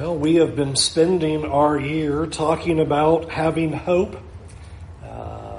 Well, 0.00 0.16
we 0.16 0.36
have 0.36 0.54
been 0.54 0.76
spending 0.76 1.44
our 1.44 1.76
year 1.76 2.24
talking 2.26 2.78
about 2.78 3.30
having 3.30 3.72
hope. 3.72 4.16
Uh, 5.04 5.58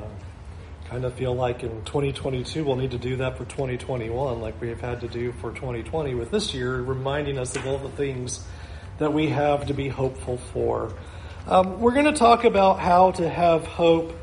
kind 0.86 1.04
of 1.04 1.14
feel 1.16 1.36
like 1.36 1.62
in 1.62 1.84
2022 1.84 2.64
we'll 2.64 2.78
need 2.78 2.92
to 2.92 2.98
do 2.98 3.18
that 3.18 3.38
for 3.38 3.44
2021, 3.44 4.40
like 4.40 4.62
we've 4.62 4.80
had 4.80 5.02
to 5.02 5.10
do 5.10 5.34
for 5.42 5.52
2020 5.52 6.16
with 6.16 6.32
this 6.32 6.54
year, 6.54 6.82
reminding 6.82 7.38
us 7.38 7.54
of 7.58 7.68
all 7.68 7.80
the 7.80 7.90
things 7.90 8.42
that 8.98 9.12
we 9.12 9.28
have 9.28 9.66
to 9.66 9.74
be 9.74 9.90
hopeful 9.90 10.38
for. 10.38 10.94
Um, 11.46 11.82
we're 11.82 11.92
going 11.92 12.06
to 12.06 12.18
talk 12.18 12.46
about 12.46 12.80
how 12.80 13.12
to 13.12 13.28
have 13.28 13.68
hope 13.68 14.16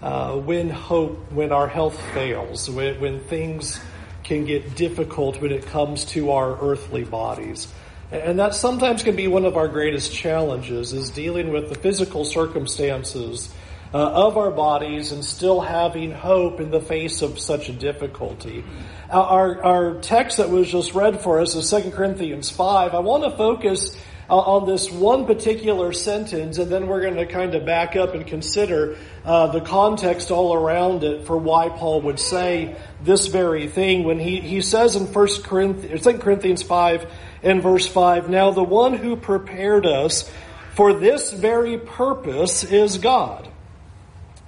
uh, 0.00 0.36
when 0.36 0.70
hope 0.70 1.32
when 1.32 1.50
our 1.50 1.66
health 1.66 2.00
fails, 2.12 2.70
when, 2.70 3.00
when 3.00 3.18
things 3.18 3.80
can 4.22 4.44
get 4.44 4.76
difficult 4.76 5.40
when 5.40 5.50
it 5.50 5.66
comes 5.66 6.04
to 6.04 6.30
our 6.30 6.56
earthly 6.62 7.02
bodies. 7.02 7.66
And 8.14 8.38
that 8.38 8.54
sometimes 8.54 9.02
can 9.02 9.16
be 9.16 9.26
one 9.26 9.44
of 9.44 9.56
our 9.56 9.66
greatest 9.66 10.12
challenges 10.12 10.92
is 10.92 11.10
dealing 11.10 11.50
with 11.50 11.68
the 11.68 11.74
physical 11.74 12.24
circumstances 12.24 13.52
uh, 13.92 13.98
of 13.98 14.36
our 14.36 14.52
bodies 14.52 15.10
and 15.10 15.24
still 15.24 15.60
having 15.60 16.12
hope 16.12 16.60
in 16.60 16.70
the 16.70 16.80
face 16.80 17.22
of 17.22 17.40
such 17.40 17.68
a 17.68 17.72
difficulty. 17.72 18.64
Our, 19.10 19.60
our 19.64 19.94
text 20.00 20.36
that 20.36 20.48
was 20.48 20.70
just 20.70 20.94
read 20.94 21.22
for 21.22 21.40
us 21.40 21.56
is 21.56 21.68
2 21.68 21.90
Corinthians 21.90 22.50
5. 22.50 22.94
I 22.94 23.00
want 23.00 23.24
to 23.24 23.36
focus 23.36 23.96
uh, 24.30 24.36
on 24.36 24.66
this 24.66 24.90
one 24.90 25.26
particular 25.26 25.92
sentence, 25.92 26.58
and 26.58 26.70
then 26.70 26.86
we're 26.86 27.02
going 27.02 27.16
to 27.16 27.26
kind 27.26 27.54
of 27.54 27.66
back 27.66 27.94
up 27.94 28.14
and 28.14 28.26
consider 28.26 28.96
uh, 29.24 29.48
the 29.48 29.60
context 29.60 30.30
all 30.30 30.54
around 30.54 31.04
it 31.04 31.26
for 31.26 31.36
why 31.36 31.68
Paul 31.68 32.02
would 32.02 32.18
say 32.18 32.76
this 33.02 33.26
very 33.26 33.68
thing 33.68 34.04
when 34.04 34.18
he, 34.18 34.40
he 34.40 34.60
says 34.60 34.96
in 34.96 35.12
1 35.12 35.28
Corinthians, 35.42 36.04
2 36.04 36.18
Corinthians 36.18 36.62
5 36.62 37.06
and 37.44 37.62
verse 37.62 37.86
5, 37.86 38.28
Now 38.28 38.50
the 38.50 38.64
one 38.64 38.94
who 38.94 39.16
prepared 39.16 39.86
us 39.86 40.30
for 40.74 40.92
this 40.92 41.32
very 41.32 41.78
purpose 41.78 42.64
is 42.64 42.98
God, 42.98 43.48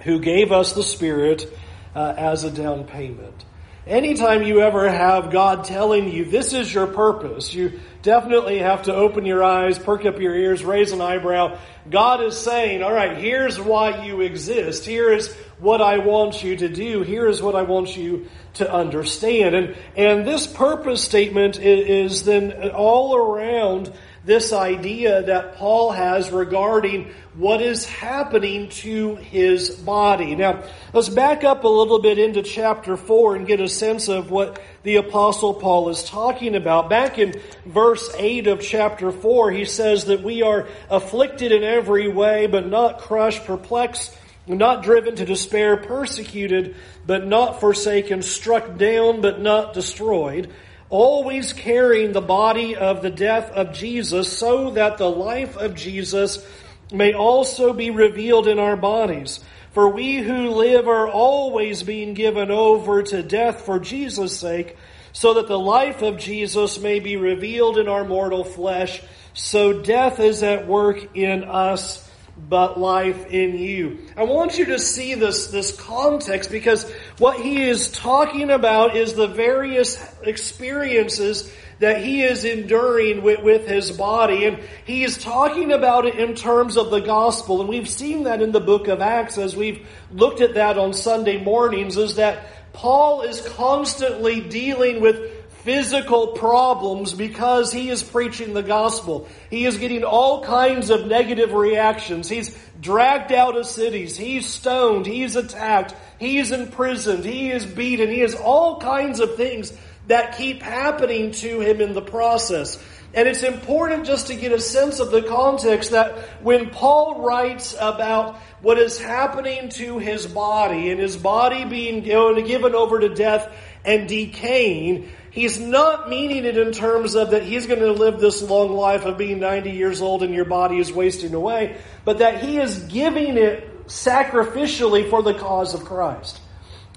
who 0.01 0.19
gave 0.19 0.51
us 0.51 0.73
the 0.73 0.83
Spirit 0.83 1.51
uh, 1.95 2.13
as 2.17 2.43
a 2.43 2.51
down 2.51 2.83
payment. 2.83 3.45
Anytime 3.87 4.43
you 4.43 4.59
ever 4.59 4.89
have 4.89 5.31
God 5.31 5.63
telling 5.63 6.11
you 6.11 6.25
this 6.25 6.51
is 6.51 6.73
your 6.73 6.87
purpose, 6.87 7.53
you 7.53 7.79
definitely 8.01 8.59
have 8.59 8.83
to 8.83 8.93
open 8.93 9.25
your 9.25 9.41
eyes, 9.41 9.79
perk 9.79 10.05
up 10.05 10.19
your 10.19 10.35
ears, 10.35 10.63
raise 10.63 10.91
an 10.91 10.99
eyebrow. 10.99 11.57
God 11.89 12.21
is 12.21 12.37
saying, 12.37 12.83
all 12.83 12.91
right, 12.91 13.17
here's 13.17 13.57
why 13.57 14.03
you 14.03 14.19
exist. 14.21 14.85
Here 14.85 15.13
is 15.13 15.33
what 15.59 15.81
I 15.81 15.99
want 15.99 16.43
you 16.43 16.57
to 16.57 16.67
do. 16.67 17.01
Here 17.01 17.27
is 17.27 17.41
what 17.41 17.55
I 17.55 17.61
want 17.61 17.95
you 17.95 18.27
to 18.55 18.69
understand. 18.69 19.55
And, 19.55 19.77
and 19.95 20.27
this 20.27 20.47
purpose 20.47 21.01
statement 21.01 21.57
is, 21.57 22.19
is 22.19 22.23
then 22.25 22.71
all 22.71 23.15
around 23.15 23.93
this 24.27 24.51
idea 24.51 25.23
that 25.23 25.55
Paul 25.55 25.89
has 25.91 26.31
regarding 26.31 27.13
what 27.33 27.61
is 27.61 27.85
happening 27.85 28.67
to 28.69 29.15
his 29.15 29.69
body. 29.69 30.35
Now, 30.35 30.63
let's 30.91 31.07
back 31.07 31.45
up 31.45 31.63
a 31.63 31.67
little 31.69 31.99
bit 31.99 32.19
into 32.19 32.41
chapter 32.41 32.97
4 32.97 33.37
and 33.37 33.47
get 33.47 33.61
a 33.61 33.69
sense 33.69 34.09
of 34.09 34.29
what 34.29 34.61
the 34.83 34.97
apostle 34.97 35.53
Paul 35.53 35.87
is 35.87 36.03
talking 36.03 36.55
about. 36.55 36.89
Back 36.89 37.17
in 37.17 37.35
verse 37.65 38.13
8 38.17 38.47
of 38.47 38.59
chapter 38.61 39.13
4, 39.13 39.51
he 39.51 39.63
says 39.63 40.05
that 40.05 40.23
we 40.23 40.41
are 40.41 40.67
afflicted 40.89 41.53
in 41.53 41.63
every 41.63 42.09
way, 42.11 42.47
but 42.47 42.67
not 42.67 42.99
crushed, 42.99 43.45
perplexed, 43.45 44.13
not 44.45 44.83
driven 44.83 45.15
to 45.15 45.25
despair, 45.25 45.77
persecuted, 45.77 46.75
but 47.05 47.25
not 47.25 47.61
forsaken, 47.61 48.21
struck 48.21 48.77
down, 48.77 49.21
but 49.21 49.39
not 49.39 49.73
destroyed 49.73 50.51
always 50.89 51.53
carrying 51.53 52.13
the 52.13 52.21
body 52.21 52.75
of 52.75 53.01
the 53.01 53.09
death 53.09 53.51
of 53.51 53.73
Jesus 53.73 54.37
so 54.37 54.71
that 54.71 54.97
the 54.97 55.09
life 55.09 55.57
of 55.57 55.75
Jesus 55.75 56.45
may 56.91 57.13
also 57.13 57.73
be 57.73 57.89
revealed 57.89 58.47
in 58.47 58.59
our 58.59 58.77
bodies. 58.77 59.39
For 59.73 59.89
we 59.89 60.17
who 60.17 60.49
live 60.51 60.87
are 60.87 61.09
always 61.09 61.83
being 61.83 62.13
given 62.13 62.49
over 62.49 63.03
to 63.03 63.21
death 63.21 63.61
for 63.61 63.79
Jesus' 63.79 64.37
sake, 64.37 64.75
so 65.13 65.35
that 65.35 65.47
the 65.47 65.59
life 65.59 66.01
of 66.01 66.17
Jesus 66.17 66.79
may 66.79 66.99
be 66.99 67.15
revealed 67.17 67.77
in 67.77 67.87
our 67.87 68.03
mortal 68.03 68.43
flesh. 68.43 69.01
So 69.33 69.81
death 69.81 70.19
is 70.19 70.41
at 70.41 70.67
work 70.67 71.15
in 71.15 71.43
us 71.43 72.07
but 72.49 72.79
life 72.79 73.27
in 73.27 73.57
you. 73.57 73.99
I 74.15 74.23
want 74.23 74.57
you 74.57 74.65
to 74.65 74.79
see 74.79 75.15
this, 75.15 75.47
this 75.47 75.75
context 75.75 76.51
because 76.51 76.91
what 77.19 77.39
he 77.39 77.63
is 77.63 77.89
talking 77.91 78.51
about 78.51 78.95
is 78.95 79.13
the 79.13 79.27
various 79.27 79.97
experiences 80.21 81.51
that 81.79 82.03
he 82.03 82.23
is 82.23 82.43
enduring 82.43 83.21
with, 83.21 83.41
with 83.41 83.67
his 83.67 83.91
body. 83.91 84.45
And 84.45 84.59
he 84.85 85.03
is 85.03 85.17
talking 85.17 85.71
about 85.71 86.05
it 86.05 86.15
in 86.15 86.35
terms 86.35 86.77
of 86.77 86.89
the 86.89 86.99
gospel. 86.99 87.59
And 87.59 87.69
we've 87.69 87.89
seen 87.89 88.23
that 88.23 88.41
in 88.41 88.51
the 88.51 88.59
book 88.59 88.87
of 88.87 89.01
Acts 89.01 89.37
as 89.37 89.55
we've 89.55 89.87
looked 90.11 90.41
at 90.41 90.55
that 90.55 90.77
on 90.77 90.93
Sunday 90.93 91.43
mornings 91.43 91.97
is 91.97 92.15
that 92.15 92.73
Paul 92.73 93.21
is 93.21 93.41
constantly 93.41 94.41
dealing 94.41 95.01
with 95.01 95.36
physical 95.67 96.27
problems 96.27 97.11
because 97.11 97.73
he 97.73 97.89
is 97.89 98.01
preaching 98.01 98.53
the 98.53 98.63
gospel. 98.63 99.27
He 99.49 99.65
is 99.65 99.77
getting 99.77 100.05
all 100.05 100.41
kinds 100.45 100.89
of 100.89 101.07
negative 101.07 101.51
reactions. 101.51 102.29
He's 102.29 102.57
dragged 102.79 103.33
out 103.33 103.57
of 103.57 103.65
cities. 103.65 104.15
He's 104.15 104.45
stoned. 104.45 105.05
He's 105.05 105.35
attacked. 105.35 105.93
He's 106.19 106.53
imprisoned. 106.53 107.25
He 107.25 107.51
is 107.51 107.65
beaten. 107.65 108.09
He 108.09 108.19
has 108.19 108.33
all 108.33 108.79
kinds 108.79 109.19
of 109.19 109.35
things 109.35 109.73
that 110.07 110.37
keep 110.37 110.61
happening 110.61 111.31
to 111.31 111.59
him 111.59 111.81
in 111.81 111.91
the 111.91 112.01
process. 112.01 112.81
And 113.13 113.27
it's 113.27 113.43
important 113.43 114.05
just 114.05 114.27
to 114.27 114.35
get 114.35 114.53
a 114.53 114.61
sense 114.61 115.01
of 115.01 115.11
the 115.11 115.23
context 115.23 115.91
that 115.91 116.17
when 116.41 116.69
Paul 116.69 117.25
writes 117.25 117.75
about 117.77 118.37
what 118.61 118.77
is 118.77 118.99
happening 118.99 119.69
to 119.69 119.97
his 119.97 120.27
body 120.27 120.91
and 120.91 120.99
his 120.99 121.17
body 121.17 121.65
being 121.65 122.03
given 122.03 122.73
over 122.73 122.99
to 123.01 123.09
death 123.09 123.53
and 123.87 124.07
decaying, 124.07 125.09
He's 125.37 125.59
not 125.59 126.09
meaning 126.09 126.45
it 126.45 126.57
in 126.57 126.71
terms 126.71 127.13
of 127.13 127.29
that 127.29 127.43
he's 127.43 127.67
going 127.67 127.81
to 127.81 127.91
live 127.91 128.19
this 128.19 128.41
long 128.41 128.71
life 128.71 129.05
of 129.05 129.19
being 129.19 129.39
90 129.39 129.69
years 129.69 130.01
old 130.01 130.23
and 130.23 130.33
your 130.33 130.45
body 130.45 130.79
is 130.79 130.91
wasting 130.91 131.35
away, 131.35 131.77
but 132.05 132.17
that 132.17 132.43
he 132.43 132.57
is 132.57 132.79
giving 132.85 133.37
it 133.37 133.85
sacrificially 133.85 135.07
for 135.11 135.21
the 135.21 135.35
cause 135.35 135.75
of 135.75 135.85
Christ. 135.85 136.39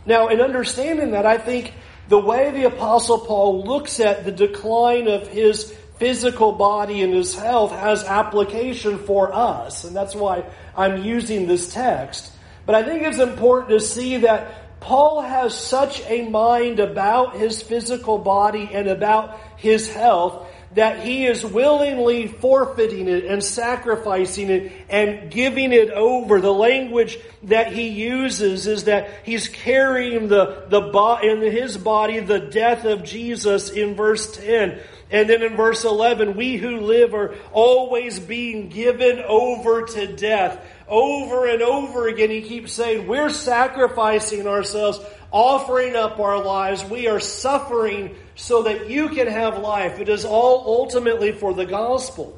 Now, 0.07 0.29
in 0.29 0.41
understanding 0.41 1.11
that, 1.11 1.27
I 1.27 1.37
think 1.37 1.75
the 2.09 2.19
way 2.19 2.51
the 2.51 2.65
Apostle 2.65 3.19
Paul 3.19 3.63
looks 3.65 4.01
at 4.01 4.25
the 4.25 4.33
decline 4.33 5.07
of 5.07 5.29
his 5.29 5.71
physical 5.99 6.53
body 6.53 7.03
and 7.03 7.13
his 7.13 7.35
health 7.35 7.73
has 7.73 8.05
application 8.05 9.01
for 9.01 9.35
us, 9.35 9.85
and 9.85 9.95
that's 9.95 10.15
why 10.15 10.45
I'm 10.75 11.05
using 11.05 11.47
this 11.47 11.75
text. 11.75 12.33
But 12.65 12.75
I 12.75 12.85
think 12.85 13.03
it's 13.03 13.19
important 13.19 13.79
to 13.79 13.81
see 13.81 14.17
that 14.19 14.70
Paul 14.81 15.21
has 15.21 15.55
such 15.55 16.03
a 16.07 16.29
mind 16.29 16.81
about 16.81 17.37
his 17.37 17.63
physical 17.63 18.19
body 18.19 18.71
and 18.73 18.89
about 18.89 19.39
his 19.57 19.89
health 19.89 20.47
that 20.75 21.01
he 21.01 21.27
is 21.27 21.45
willingly 21.45 22.29
forfeiting 22.29 23.09
it 23.09 23.25
and 23.25 23.43
sacrificing 23.43 24.51
it 24.51 24.73
and 24.89 25.31
giving 25.31 25.73
it 25.73 25.91
over. 25.91 26.41
The 26.41 26.53
language 26.53 27.19
that 27.45 27.73
he 27.73 27.89
uses 27.89 28.67
is 28.69 28.85
that 28.85 29.11
he's 29.25 29.49
carrying 29.49 30.29
the, 30.29 30.67
the 30.69 30.81
in 31.23 31.41
his 31.41 31.77
body 31.77 32.21
the 32.21 32.39
death 32.39 32.85
of 32.85 33.03
Jesus 33.03 33.71
in 33.71 33.97
verse 33.97 34.37
10. 34.37 34.81
And 35.11 35.29
then 35.29 35.43
in 35.43 35.57
verse 35.57 35.85
11, 35.85 36.37
we 36.37 36.57
who 36.57 36.81
live 36.81 37.15
are 37.15 37.35
always 37.53 38.21
being 38.21 38.69
given 38.69 39.19
over 39.19 39.83
to 39.83 40.15
death 40.15 40.65
over 40.91 41.47
and 41.47 41.63
over 41.63 42.09
again, 42.09 42.31
he 42.31 42.43
keeps 42.43 42.73
saying, 42.73 43.07
we're 43.07 43.31
sacrificing 43.31 44.47
ourselves, 44.47 45.01
offering 45.31 45.95
up 45.95 46.19
our 46.19 46.45
lives. 46.45 46.85
We 46.85 47.07
are 47.07 47.21
suffering 47.21 48.17
so 48.35 48.65
that 48.65 48.91
you 48.91 49.09
can 49.09 49.29
have 49.29 49.59
life. 49.59 50.01
It 50.01 50.09
is 50.09 50.25
all 50.25 50.65
ultimately 50.67 51.33
for 51.33 51.55
the 51.55 51.65
gospel. 51.65 52.37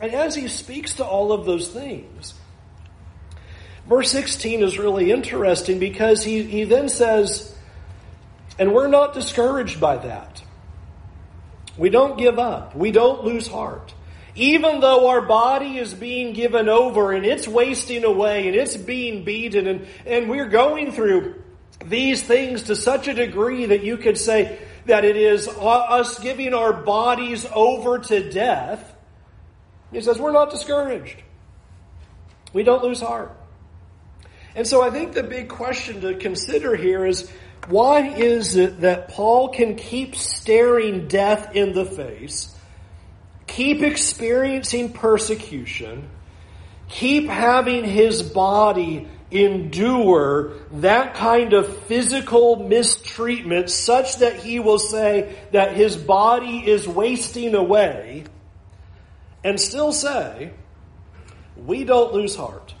And 0.00 0.12
as 0.12 0.34
he 0.34 0.48
speaks 0.48 0.94
to 0.94 1.04
all 1.04 1.32
of 1.32 1.46
those 1.46 1.68
things, 1.68 2.34
verse 3.88 4.10
16 4.10 4.62
is 4.62 4.78
really 4.78 5.10
interesting 5.10 5.78
because 5.78 6.22
he, 6.22 6.42
he 6.42 6.64
then 6.64 6.90
says, 6.90 7.56
and 8.58 8.74
we're 8.74 8.88
not 8.88 9.14
discouraged 9.14 9.80
by 9.80 9.96
that. 9.96 10.42
We 11.76 11.88
don't 11.88 12.18
give 12.18 12.38
up. 12.38 12.76
We 12.76 12.92
don't 12.92 13.24
lose 13.24 13.48
heart. 13.48 13.94
Even 14.36 14.80
though 14.80 15.08
our 15.08 15.22
body 15.22 15.78
is 15.78 15.94
being 15.94 16.32
given 16.32 16.68
over 16.68 17.12
and 17.12 17.24
it's 17.24 17.46
wasting 17.46 18.04
away 18.04 18.48
and 18.48 18.56
it's 18.56 18.76
being 18.76 19.24
beaten 19.24 19.66
and, 19.66 19.86
and 20.06 20.28
we're 20.28 20.48
going 20.48 20.90
through 20.90 21.42
these 21.84 22.22
things 22.22 22.64
to 22.64 22.76
such 22.76 23.06
a 23.06 23.14
degree 23.14 23.66
that 23.66 23.84
you 23.84 23.96
could 23.96 24.18
say 24.18 24.58
that 24.86 25.04
it 25.04 25.16
is 25.16 25.46
uh, 25.46 25.50
us 25.50 26.18
giving 26.18 26.52
our 26.52 26.72
bodies 26.72 27.46
over 27.54 27.98
to 27.98 28.30
death, 28.30 28.94
he 29.92 30.00
says 30.00 30.18
we're 30.18 30.32
not 30.32 30.50
discouraged. 30.50 31.22
We 32.52 32.62
don't 32.62 32.82
lose 32.82 33.00
heart. 33.00 33.36
And 34.56 34.66
so 34.66 34.82
I 34.82 34.90
think 34.90 35.14
the 35.14 35.22
big 35.22 35.48
question 35.48 36.00
to 36.02 36.14
consider 36.14 36.76
here 36.76 37.04
is 37.04 37.30
why 37.68 38.08
is 38.08 38.56
it 38.56 38.82
that 38.82 39.08
Paul 39.08 39.48
can 39.48 39.76
keep 39.76 40.14
staring 40.14 41.08
death 41.08 41.54
in 41.54 41.72
the 41.72 41.84
face 41.84 42.53
keep 43.54 43.82
experiencing 43.82 44.92
persecution, 44.92 46.08
keep 46.88 47.28
having 47.28 47.84
his 47.84 48.20
body 48.20 49.08
endure 49.30 50.54
that 50.72 51.14
kind 51.14 51.52
of 51.52 51.76
physical 51.84 52.56
mistreatment 52.68 53.70
such 53.70 54.18
that 54.18 54.36
he 54.36 54.58
will 54.58 54.78
say 54.78 55.36
that 55.52 55.72
his 55.76 55.96
body 55.96 56.68
is 56.68 56.88
wasting 56.88 57.54
away 57.54 58.24
and 59.44 59.60
still 59.60 59.92
say, 59.92 60.52
we 61.56 61.84
don't 61.84 62.12
lose 62.12 62.34
heart. 62.34 62.74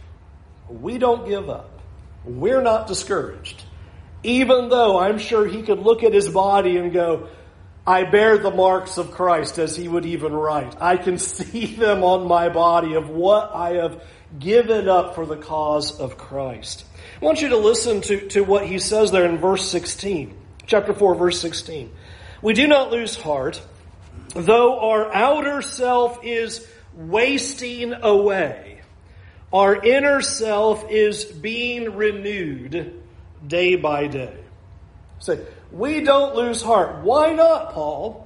We 0.68 0.98
don't 0.98 1.28
give 1.28 1.48
up. 1.48 1.70
We're 2.24 2.62
not 2.62 2.88
discouraged. 2.88 3.62
Even 4.24 4.70
though 4.70 4.98
I'm 4.98 5.18
sure 5.18 5.46
he 5.46 5.62
could 5.62 5.78
look 5.78 6.02
at 6.02 6.12
his 6.12 6.28
body 6.28 6.78
and 6.78 6.92
go, 6.92 7.28
I 7.86 8.04
bear 8.04 8.38
the 8.38 8.50
marks 8.50 8.96
of 8.96 9.10
Christ 9.10 9.58
as 9.58 9.76
he 9.76 9.88
would 9.88 10.06
even 10.06 10.32
write. 10.32 10.80
I 10.80 10.96
can 10.96 11.18
see 11.18 11.74
them 11.74 12.02
on 12.02 12.26
my 12.26 12.48
body 12.48 12.94
of 12.94 13.08
what 13.10 13.54
I 13.54 13.74
have 13.74 14.02
given 14.38 14.88
up 14.88 15.14
for 15.14 15.26
the 15.26 15.36
cause 15.36 16.00
of 16.00 16.16
Christ. 16.16 16.84
I 17.20 17.24
want 17.24 17.42
you 17.42 17.50
to 17.50 17.56
listen 17.56 18.00
to, 18.02 18.28
to 18.28 18.40
what 18.42 18.66
he 18.66 18.78
says 18.78 19.10
there 19.10 19.26
in 19.26 19.38
verse 19.38 19.68
16, 19.70 20.34
chapter 20.66 20.94
4, 20.94 21.14
verse 21.14 21.40
16. 21.40 21.92
We 22.42 22.54
do 22.54 22.66
not 22.66 22.90
lose 22.90 23.16
heart, 23.16 23.62
though 24.34 24.80
our 24.80 25.12
outer 25.14 25.62
self 25.62 26.24
is 26.24 26.66
wasting 26.94 27.92
away. 27.92 28.80
Our 29.52 29.84
inner 29.84 30.20
self 30.20 30.90
is 30.90 31.24
being 31.24 31.94
renewed 31.96 33.00
day 33.46 33.76
by 33.76 34.08
day. 34.08 34.36
Say, 35.20 35.38
we 35.74 36.00
don't 36.00 36.36
lose 36.36 36.62
heart. 36.62 37.02
Why 37.02 37.32
not, 37.32 37.72
Paul? 37.72 38.24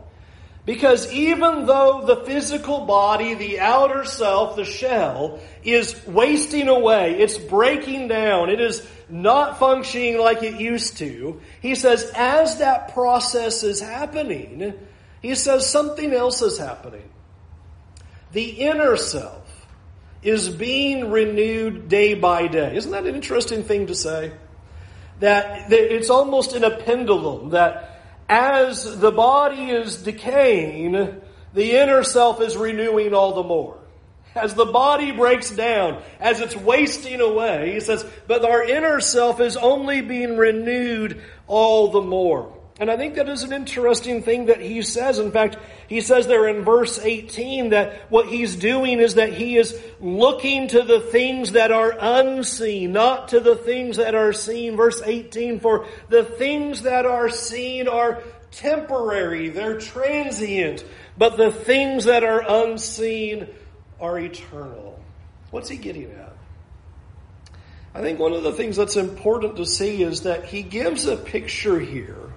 Because 0.67 1.11
even 1.15 1.65
though 1.65 2.03
the 2.05 2.27
physical 2.27 2.85
body, 2.85 3.33
the 3.33 3.61
outer 3.61 4.05
self, 4.05 4.55
the 4.55 4.67
shell, 4.67 5.41
is 5.65 6.07
wasting 6.07 6.69
away, 6.69 7.19
it's 7.19 7.39
breaking 7.39 8.09
down, 8.09 8.51
it 8.51 8.61
is 8.61 8.87
not 9.09 9.59
functioning 9.59 10.19
like 10.19 10.43
it 10.43 10.61
used 10.61 10.99
to, 10.99 11.41
he 11.63 11.75
says, 11.75 12.13
as 12.15 12.59
that 12.59 12.93
process 12.93 13.63
is 13.63 13.81
happening, 13.81 14.75
he 15.23 15.35
says 15.35 15.67
something 15.67 16.13
else 16.13 16.43
is 16.43 16.59
happening. 16.59 17.09
The 18.33 18.45
inner 18.45 18.99
self 18.99 19.67
is 20.23 20.51
being 20.51 21.11
renewed 21.11 21.89
day 21.89 22.13
by 22.13 22.47
day. 22.47 22.77
Isn't 22.77 22.93
that 22.93 23.07
an 23.07 23.15
interesting 23.15 23.63
thing 23.65 23.87
to 23.87 23.95
say? 23.95 24.33
That 25.21 25.73
it's 25.73 26.11
almost 26.11 26.55
in 26.55 26.65
a 26.65 26.77
pendulum 26.77 27.51
that 27.51 28.03
as 28.29 28.99
the 28.99 29.11
body 29.11 29.71
is 29.71 29.97
decaying, 30.03 30.93
the 31.55 31.77
inner 31.77 32.05
self 32.05 32.41
is 32.41 32.57
renewing 32.57 33.15
all 33.15 33.35
the 33.35 33.43
more. 33.43 33.79
As 34.35 34.55
the 34.55 34.67
body 34.67 35.13
breaks 35.13 35.51
down, 35.51 36.03
as 36.21 36.41
it's 36.41 36.55
wasting 36.55 37.21
away, 37.21 37.73
he 37.73 37.81
says, 37.81 38.05
but 38.27 38.45
our 38.45 38.63
inner 38.63 39.01
self 39.01 39.41
is 39.41 39.57
only 39.57 40.01
being 40.03 40.37
renewed 40.37 41.21
all 41.47 41.91
the 41.91 42.03
more. 42.03 42.58
And 42.81 42.91
I 42.91 42.97
think 42.97 43.17
that 43.17 43.29
is 43.29 43.43
an 43.43 43.53
interesting 43.53 44.23
thing 44.23 44.47
that 44.47 44.61
he 44.61 44.83
says. 44.83 45.19
In 45.19 45.33
fact, 45.33 45.57
he 45.89 46.01
says 46.01 46.29
there 46.29 46.47
in 46.47 46.63
verse 46.63 47.01
18 47.01 47.71
that 47.71 48.09
what 48.09 48.29
he's 48.29 48.55
doing 48.55 49.01
is 49.01 49.15
that 49.15 49.33
he 49.33 49.57
is 49.57 49.77
looking 50.01 50.69
to 50.69 50.83
the 50.83 51.01
things 51.01 51.53
that 51.53 51.73
are 51.73 51.97
unseen, 51.99 52.93
not 52.93 53.29
to 53.29 53.41
the 53.41 53.57
things 53.57 53.97
that 53.97 54.15
are 54.15 54.33
seen. 54.33 54.77
Verse 54.77 55.03
18, 55.05 55.59
for 55.59 55.87
the 56.09 56.23
things 56.23 56.83
that 56.83 57.05
are 57.05 57.29
seen 57.29 57.89
are 57.89 58.23
temporary, 58.53 59.49
they're 59.49 59.81
transient, 59.81 60.85
but 61.17 61.37
the 61.37 61.51
things 61.51 62.05
that 62.05 62.23
are 62.23 62.45
unseen 62.47 63.49
are 64.01 64.21
eternal. 64.21 65.01
What's 65.51 65.69
he 65.69 65.77
getting 65.77 66.13
at? 66.13 66.37
I 67.93 68.03
think 68.03 68.21
one 68.21 68.35
of 68.35 68.45
the 68.45 68.53
things 68.53 68.77
that's 68.77 68.97
important 68.97 69.57
to 69.57 69.67
see 69.67 70.05
is 70.05 70.23
that 70.23 70.45
he 70.45 70.63
gives 70.63 71.07
a 71.07 71.17
picture 71.17 71.81
here 71.81 72.28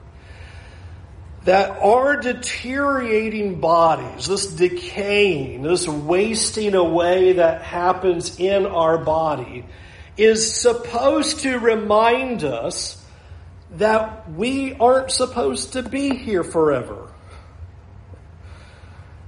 that 1.43 1.71
our 1.81 2.17
deteriorating 2.17 3.59
bodies, 3.59 4.27
this 4.27 4.45
decaying, 4.45 5.63
this 5.63 5.87
wasting 5.87 6.75
away 6.75 7.33
that 7.33 7.63
happens 7.63 8.39
in 8.39 8.65
our 8.67 8.99
body, 8.99 9.65
is 10.17 10.53
supposed 10.55 11.39
to 11.39 11.57
remind 11.57 12.43
us 12.43 13.03
that 13.77 14.29
we 14.29 14.75
aren't 14.75 15.09
supposed 15.09 15.73
to 15.73 15.81
be 15.81 16.15
here 16.15 16.43
forever. 16.43 17.07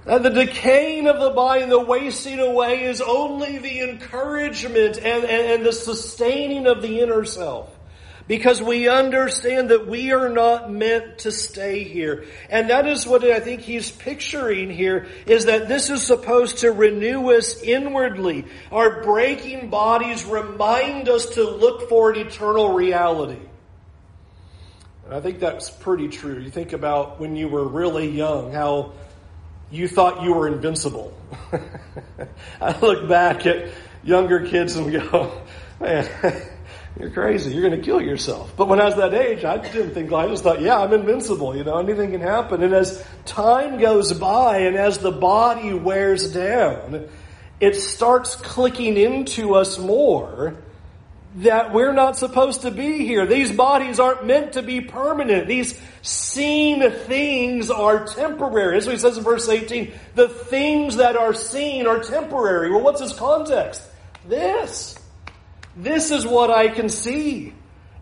And 0.06 0.24
the 0.24 0.30
decaying 0.30 1.08
of 1.08 1.20
the 1.20 1.30
body 1.30 1.62
and 1.62 1.72
the 1.72 1.80
wasting 1.80 2.40
away 2.40 2.84
is 2.84 3.02
only 3.02 3.58
the 3.58 3.80
encouragement 3.80 4.98
and, 4.98 5.24
and, 5.24 5.52
and 5.52 5.66
the 5.66 5.72
sustaining 5.72 6.68
of 6.68 6.82
the 6.82 7.00
inner 7.00 7.24
self. 7.24 7.73
Because 8.28 8.62
we 8.62 8.88
understand 8.88 9.70
that 9.70 9.86
we 9.88 10.14
are 10.14 10.30
not 10.30 10.72
meant 10.72 11.20
to 11.20 11.32
stay 11.32 11.84
here. 11.84 12.26
And 12.50 12.70
that 12.70 12.88
is 12.88 13.06
what 13.06 13.24
I 13.24 13.42
think 13.42 13.62
he's 13.62 13.92
picturing 13.92 14.70
here, 14.70 15.08
is 15.26 15.46
that 15.46 15.68
this 15.68 15.90
is 15.90 16.04
supposed 16.04 16.60
to 16.60 16.72
renew 16.72 17.32
us 17.32 17.62
inwardly. 17.62 18.46
Our 18.72 19.04
breaking 19.04 19.70
bodies 19.70 20.24
remind 20.24 21.10
us 21.10 21.32
to 21.32 21.44
look 21.44 21.90
for 21.90 22.12
an 22.12 22.20
eternal 22.20 22.74
reality. 22.74 23.42
And 25.06 25.14
I 25.14 25.20
think 25.20 25.40
that's 25.40 25.70
pretty 25.70 26.08
true. 26.08 26.40
You 26.40 26.50
think 26.50 26.72
about 26.72 27.20
when 27.20 27.36
you 27.36 27.50
were 27.50 27.68
really 27.68 28.10
young, 28.10 28.54
how 28.54 28.94
you 29.70 29.88
thought 29.88 30.24
you 30.24 30.34
were 30.34 30.48
invincible. 30.48 31.14
I 32.62 32.80
look 32.80 33.10
back 33.10 33.46
at 33.46 33.70
younger 34.04 34.46
kids 34.48 34.76
and 34.76 34.92
go, 34.92 35.42
man, 35.80 36.10
you're 37.00 37.10
crazy. 37.10 37.52
You're 37.54 37.68
going 37.68 37.80
to 37.80 37.86
kill 37.86 38.02
yourself. 38.02 38.54
But 38.56 38.68
when 38.68 38.80
I 38.80 38.86
was 38.86 38.96
that 38.96 39.14
age, 39.14 39.44
I 39.44 39.58
didn't 39.58 39.94
think, 39.94 40.14
I 40.14 40.28
just 40.28 40.44
thought, 40.44 40.62
yeah, 40.62 40.78
I'm 40.80 40.94
invincible. 40.94 41.56
You 41.56 41.64
know, 41.64 41.80
anything 41.80 42.12
can 42.12 42.22
happen. 42.22 42.62
And 42.62 42.74
as 42.74 43.04
time 43.26 43.80
goes 43.80 44.14
by 44.14 44.60
and 44.60 44.76
as 44.76 45.00
the 45.00 45.12
body 45.12 45.74
wears 45.74 46.32
down, 46.32 47.10
it 47.60 47.76
starts 47.76 48.36
clicking 48.36 48.98
into 48.98 49.56
us 49.56 49.80
more 49.80 50.56
that 51.38 51.74
we're 51.74 51.94
not 51.94 52.16
supposed 52.16 52.62
to 52.62 52.70
be 52.70 53.00
here. 53.00 53.26
These 53.26 53.52
bodies 53.52 54.00
aren't 54.00 54.26
meant 54.26 54.54
to 54.54 54.62
be 54.62 54.82
permanent. 54.82 55.48
These 55.48 55.80
seen 56.04 56.92
things 56.92 57.72
are 57.72 58.06
temporary. 58.06 58.78
As 58.78 58.86
he 58.86 58.98
says 58.98 59.18
in 59.18 59.24
verse 59.24 59.50
18, 59.50 59.92
the 60.14 60.30
things 60.30 60.98
that 60.98 61.18
are 61.18 61.34
seen 61.34 61.88
are 61.88 62.04
temporary. 62.04 62.70
Well, 62.70 62.82
what's 62.82 63.02
his 63.02 63.14
context? 63.14 63.82
This. 64.28 65.00
This 65.76 66.12
is 66.12 66.26
what 66.26 66.50
I 66.52 66.68
can 66.68 66.90
see. 66.90 67.54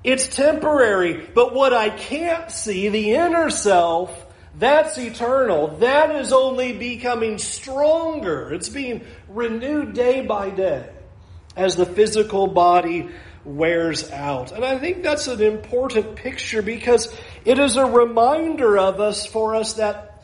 It's 0.03 0.27
temporary, 0.27 1.27
but 1.33 1.53
what 1.53 1.73
I 1.73 1.89
can't 1.89 2.49
see, 2.51 2.89
the 2.89 3.13
inner 3.13 3.49
self, 3.49 4.25
that's 4.57 4.97
eternal. 4.97 5.77
That 5.77 6.15
is 6.15 6.33
only 6.33 6.73
becoming 6.73 7.37
stronger. 7.37 8.53
It's 8.53 8.69
being 8.69 9.05
renewed 9.29 9.93
day 9.93 10.25
by 10.25 10.49
day 10.49 10.89
as 11.55 11.75
the 11.75 11.85
physical 11.85 12.47
body 12.47 13.09
wears 13.45 14.11
out. 14.11 14.51
And 14.51 14.65
I 14.65 14.77
think 14.77 15.03
that's 15.03 15.27
an 15.27 15.41
important 15.41 16.15
picture 16.15 16.61
because 16.61 17.13
it 17.45 17.59
is 17.59 17.75
a 17.75 17.85
reminder 17.85 18.77
of 18.77 18.99
us 18.99 19.25
for 19.25 19.55
us 19.55 19.73
that 19.73 20.23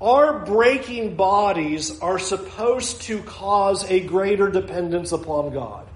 our 0.00 0.44
breaking 0.44 1.16
bodies 1.16 2.00
are 2.00 2.18
supposed 2.18 3.02
to 3.02 3.22
cause 3.22 3.88
a 3.90 4.00
greater 4.00 4.50
dependence 4.50 5.12
upon 5.12 5.52
God. 5.52 5.86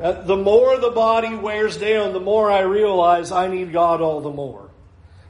Uh, 0.00 0.22
the 0.22 0.36
more 0.36 0.78
the 0.78 0.90
body 0.90 1.34
wears 1.34 1.76
down, 1.76 2.12
the 2.12 2.20
more 2.20 2.50
I 2.50 2.60
realize 2.60 3.32
I 3.32 3.48
need 3.48 3.72
God 3.72 4.00
all 4.00 4.20
the 4.20 4.30
more. 4.30 4.67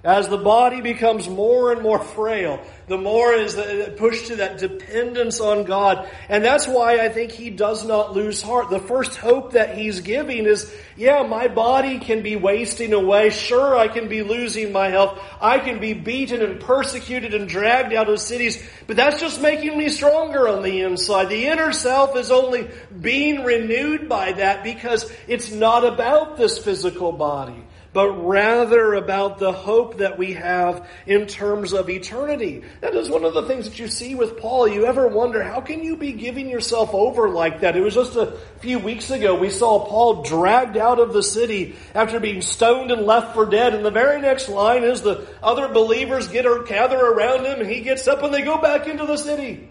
As 0.05 0.29
the 0.29 0.39
body 0.39 0.81
becomes 0.81 1.29
more 1.29 1.73
and 1.73 1.83
more 1.83 1.99
frail, 1.99 2.63
the 2.87 2.97
more 2.97 3.33
is 3.33 3.57
pushed 3.97 4.29
to 4.29 4.37
that 4.37 4.59
dependence 4.59 5.41
on 5.41 5.65
God. 5.65 6.09
And 6.29 6.45
that's 6.45 6.69
why 6.69 7.01
I 7.01 7.09
think 7.09 7.33
he 7.33 7.51
does 7.51 7.85
not 7.85 8.15
lose 8.15 8.41
heart. 8.41 8.71
The 8.71 8.79
first 8.79 9.17
hope 9.17 9.53
that 9.53 9.77
he's 9.77 10.01
giving 10.01 10.47
is, 10.47 10.73
yeah, 10.97 11.25
my 11.25 11.49
body 11.49 11.99
can 11.99 12.23
be 12.23 12.37
wasting 12.37 12.93
away. 12.93 13.31
Sure, 13.31 13.77
I 13.77 13.89
can 13.89 14.09
be 14.09 14.23
losing 14.23 14.71
my 14.71 14.89
health. 14.89 15.21
I 15.41 15.59
can 15.59 15.81
be 15.81 15.95
beaten 15.95 16.43
and 16.43 16.61
persecuted 16.61 17.35
and 17.35 17.49
dragged 17.49 17.93
out 17.93 18.09
of 18.09 18.21
cities. 18.21 18.63
But 18.87 18.97
that's 18.97 19.19
just 19.19 19.43
making 19.43 19.77
me 19.77 19.89
stronger 19.89 20.47
on 20.49 20.63
the 20.63 20.83
inside. 20.83 21.29
The 21.29 21.47
inner 21.47 21.73
self 21.73 22.17
is 22.17 22.31
only 22.31 22.71
being 23.01 23.43
renewed 23.43 24.09
by 24.09 24.31
that 24.33 24.63
because 24.63 25.11
it's 25.27 25.51
not 25.51 25.85
about 25.85 26.37
this 26.37 26.57
physical 26.57 27.11
body 27.11 27.65
but 27.93 28.11
rather 28.11 28.95
about 28.95 29.39
the 29.39 29.53
hope 29.53 29.99
that 29.99 30.19
we 30.19 30.35
have 30.35 30.89
in 31.07 31.27
terms 31.27 31.73
of 31.73 31.89
eternity. 31.89 32.63
That 32.81 32.95
is 32.95 33.09
one 33.09 33.25
of 33.25 33.35
the 33.35 33.43
things 33.43 33.69
that 33.69 33.79
you 33.79 33.89
see 33.89 34.15
with 34.15 34.39
Paul. 34.39 34.69
You 34.69 34.87
ever 34.87 35.09
wonder, 35.09 35.43
how 35.43 35.61
can 35.61 35.83
you 35.83 35.97
be 35.97 36.13
giving 36.13 36.49
yourself 36.49 36.95
over 36.95 37.29
like 37.29 37.61
that? 37.61 37.77
It 37.77 37.81
was 37.81 37.95
just 37.95 38.17
a 38.17 38.39
few 38.61 38.79
weeks 38.79 39.11
ago 39.11 39.35
we 39.35 39.51
saw 39.51 39.85
Paul 39.87 40.23
dragged 40.23 40.77
out 40.77 40.99
of 40.99 41.13
the 41.13 41.23
city 41.23 41.77
after 41.95 42.21
being 42.21 42.43
stoned 42.43 42.91
and 42.91 43.07
left 43.07 43.35
for 43.35 43.47
dead. 43.47 43.75
And 43.75 43.85
the 43.85 43.91
very 43.91 44.21
next 44.21 44.49
line 44.49 44.85
is 44.85 45.03
the 45.03 45.27
other 45.43 45.69
believers 45.69 46.29
get 46.29 46.47
or 46.47 46.65
gather 46.65 46.99
around 46.99 47.45
him 47.45 47.61
and 47.61 47.71
he 47.71 47.81
gets 47.81 48.07
up 48.07 48.23
and 48.23 48.33
they 48.33 48.43
go 48.43 48.61
back 48.61 48.87
into 48.87 49.07
the 49.07 49.17
city. 49.17 49.69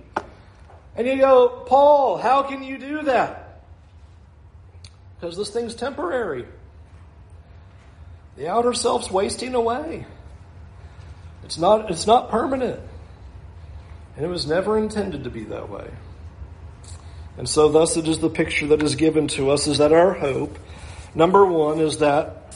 And 0.95 1.05
you 1.05 1.17
go, 1.17 1.63
Paul, 1.67 2.17
how 2.17 2.43
can 2.43 2.63
you 2.63 2.77
do 2.77 3.03
that? 3.03 3.47
because 5.19 5.37
this 5.37 5.49
thing's 5.49 5.75
temporary. 5.75 6.45
The 8.37 8.47
outer 8.47 8.73
self's 8.73 9.09
wasting 9.09 9.55
away. 9.55 10.05
It's 11.43 11.57
not, 11.57 11.89
it's 11.89 12.05
not 12.05 12.29
permanent. 12.29 12.79
And 14.15 14.25
it 14.25 14.29
was 14.29 14.45
never 14.45 14.77
intended 14.77 15.23
to 15.23 15.29
be 15.29 15.43
that 15.45 15.69
way. 15.69 15.89
And 17.37 17.49
so 17.49 17.69
thus 17.69 17.97
it 17.97 18.07
is 18.07 18.19
the 18.19 18.29
picture 18.29 18.67
that 18.67 18.83
is 18.83 18.95
given 18.95 19.27
to 19.29 19.49
us 19.49 19.67
is 19.67 19.79
that 19.79 19.91
our 19.91 20.13
hope, 20.13 20.57
number 21.15 21.45
one, 21.45 21.79
is 21.79 21.99
that 21.99 22.55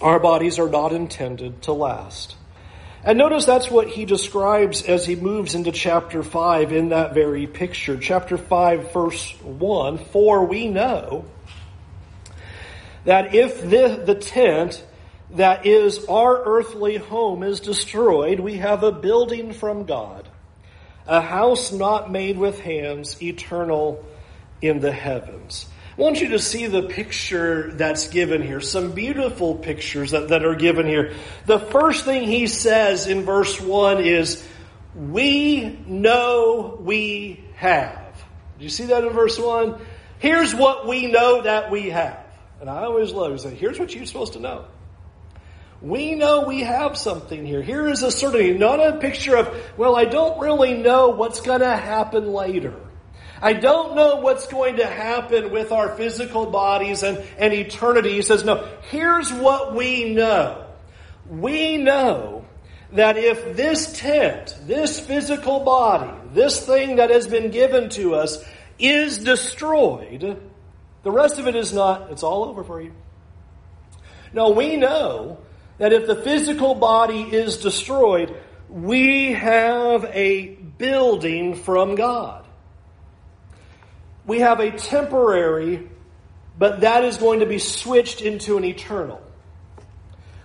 our 0.00 0.18
bodies 0.18 0.58
are 0.58 0.68
not 0.68 0.92
intended 0.92 1.62
to 1.62 1.72
last. 1.72 2.36
And 3.04 3.16
notice 3.18 3.44
that's 3.44 3.70
what 3.70 3.88
he 3.88 4.04
describes 4.04 4.82
as 4.82 5.06
he 5.06 5.16
moves 5.16 5.54
into 5.54 5.72
chapter 5.72 6.22
5 6.22 6.72
in 6.72 6.90
that 6.90 7.14
very 7.14 7.46
picture. 7.46 7.96
Chapter 7.98 8.36
5, 8.36 8.92
verse 8.92 9.32
1 9.42 9.98
For 9.98 10.44
we 10.44 10.68
know 10.68 11.24
that 13.04 13.34
if 13.34 13.62
the, 13.62 14.02
the 14.04 14.14
tent 14.14 14.84
that 15.34 15.66
is 15.66 16.04
our 16.06 16.42
earthly 16.44 16.96
home 16.96 17.42
is 17.42 17.60
destroyed, 17.60 18.40
we 18.40 18.56
have 18.56 18.82
a 18.82 18.92
building 18.92 19.52
from 19.52 19.84
God, 19.84 20.28
a 21.06 21.20
house 21.20 21.72
not 21.72 22.10
made 22.10 22.38
with 22.38 22.60
hands, 22.60 23.22
eternal 23.22 24.04
in 24.60 24.80
the 24.80 24.92
heavens. 24.92 25.66
I 25.98 26.02
want 26.02 26.20
you 26.20 26.28
to 26.28 26.38
see 26.38 26.66
the 26.66 26.82
picture 26.82 27.72
that's 27.72 28.08
given 28.08 28.42
here. 28.42 28.60
Some 28.60 28.92
beautiful 28.92 29.56
pictures 29.56 30.12
that, 30.12 30.28
that 30.28 30.44
are 30.44 30.54
given 30.54 30.86
here. 30.86 31.14
The 31.46 31.58
first 31.58 32.04
thing 32.04 32.22
he 32.22 32.46
says 32.46 33.06
in 33.06 33.24
verse 33.24 33.60
1 33.60 34.02
is, 34.04 34.46
We 34.94 35.78
know 35.86 36.78
we 36.80 37.44
have. 37.56 38.24
Do 38.58 38.64
you 38.64 38.70
see 38.70 38.86
that 38.86 39.04
in 39.04 39.10
verse 39.12 39.38
1? 39.38 39.78
Here's 40.18 40.54
what 40.54 40.86
we 40.86 41.06
know 41.06 41.42
that 41.42 41.70
we 41.70 41.90
have. 41.90 42.24
And 42.60 42.68
I 42.68 42.84
always 42.84 43.12
love 43.12 43.32
to 43.32 43.38
say, 43.38 43.54
here's 43.54 43.78
what 43.78 43.94
you're 43.94 44.06
supposed 44.06 44.34
to 44.34 44.40
know. 44.40 44.66
We 45.82 46.14
know 46.14 46.42
we 46.42 46.60
have 46.60 46.98
something 46.98 47.46
here. 47.46 47.62
Here 47.62 47.88
is 47.88 48.02
a 48.02 48.10
certainty, 48.10 48.56
not 48.56 48.80
a 48.80 48.98
picture 48.98 49.36
of, 49.36 49.54
well, 49.78 49.96
I 49.96 50.04
don't 50.04 50.38
really 50.38 50.74
know 50.74 51.10
what's 51.10 51.40
going 51.40 51.60
to 51.60 51.76
happen 51.76 52.32
later. 52.32 52.74
I 53.40 53.54
don't 53.54 53.96
know 53.96 54.16
what's 54.16 54.46
going 54.46 54.76
to 54.76 54.86
happen 54.86 55.50
with 55.50 55.72
our 55.72 55.96
physical 55.96 56.46
bodies 56.46 57.02
and, 57.02 57.16
and 57.38 57.54
eternity. 57.54 58.12
He 58.12 58.22
says, 58.22 58.44
no, 58.44 58.68
here's 58.90 59.32
what 59.32 59.74
we 59.74 60.12
know. 60.12 60.66
We 61.26 61.78
know 61.78 62.44
that 62.92 63.16
if 63.16 63.56
this 63.56 63.98
tent, 63.98 64.58
this 64.66 65.00
physical 65.00 65.60
body, 65.60 66.12
this 66.34 66.66
thing 66.66 66.96
that 66.96 67.08
has 67.08 67.26
been 67.26 67.50
given 67.50 67.88
to 67.90 68.16
us 68.16 68.44
is 68.78 69.18
destroyed, 69.18 70.38
the 71.02 71.10
rest 71.10 71.38
of 71.38 71.46
it 71.46 71.56
is 71.56 71.72
not, 71.72 72.10
it's 72.10 72.22
all 72.22 72.44
over 72.44 72.64
for 72.64 72.82
you. 72.82 72.92
No, 74.34 74.50
we 74.50 74.76
know 74.76 75.38
that 75.80 75.94
if 75.94 76.06
the 76.06 76.14
physical 76.14 76.74
body 76.74 77.22
is 77.22 77.56
destroyed, 77.56 78.36
we 78.68 79.32
have 79.32 80.04
a 80.12 80.48
building 80.76 81.54
from 81.54 81.94
God. 81.94 82.44
We 84.26 84.40
have 84.40 84.60
a 84.60 84.72
temporary, 84.72 85.88
but 86.58 86.82
that 86.82 87.04
is 87.04 87.16
going 87.16 87.40
to 87.40 87.46
be 87.46 87.58
switched 87.58 88.20
into 88.20 88.58
an 88.58 88.64
eternal. 88.64 89.22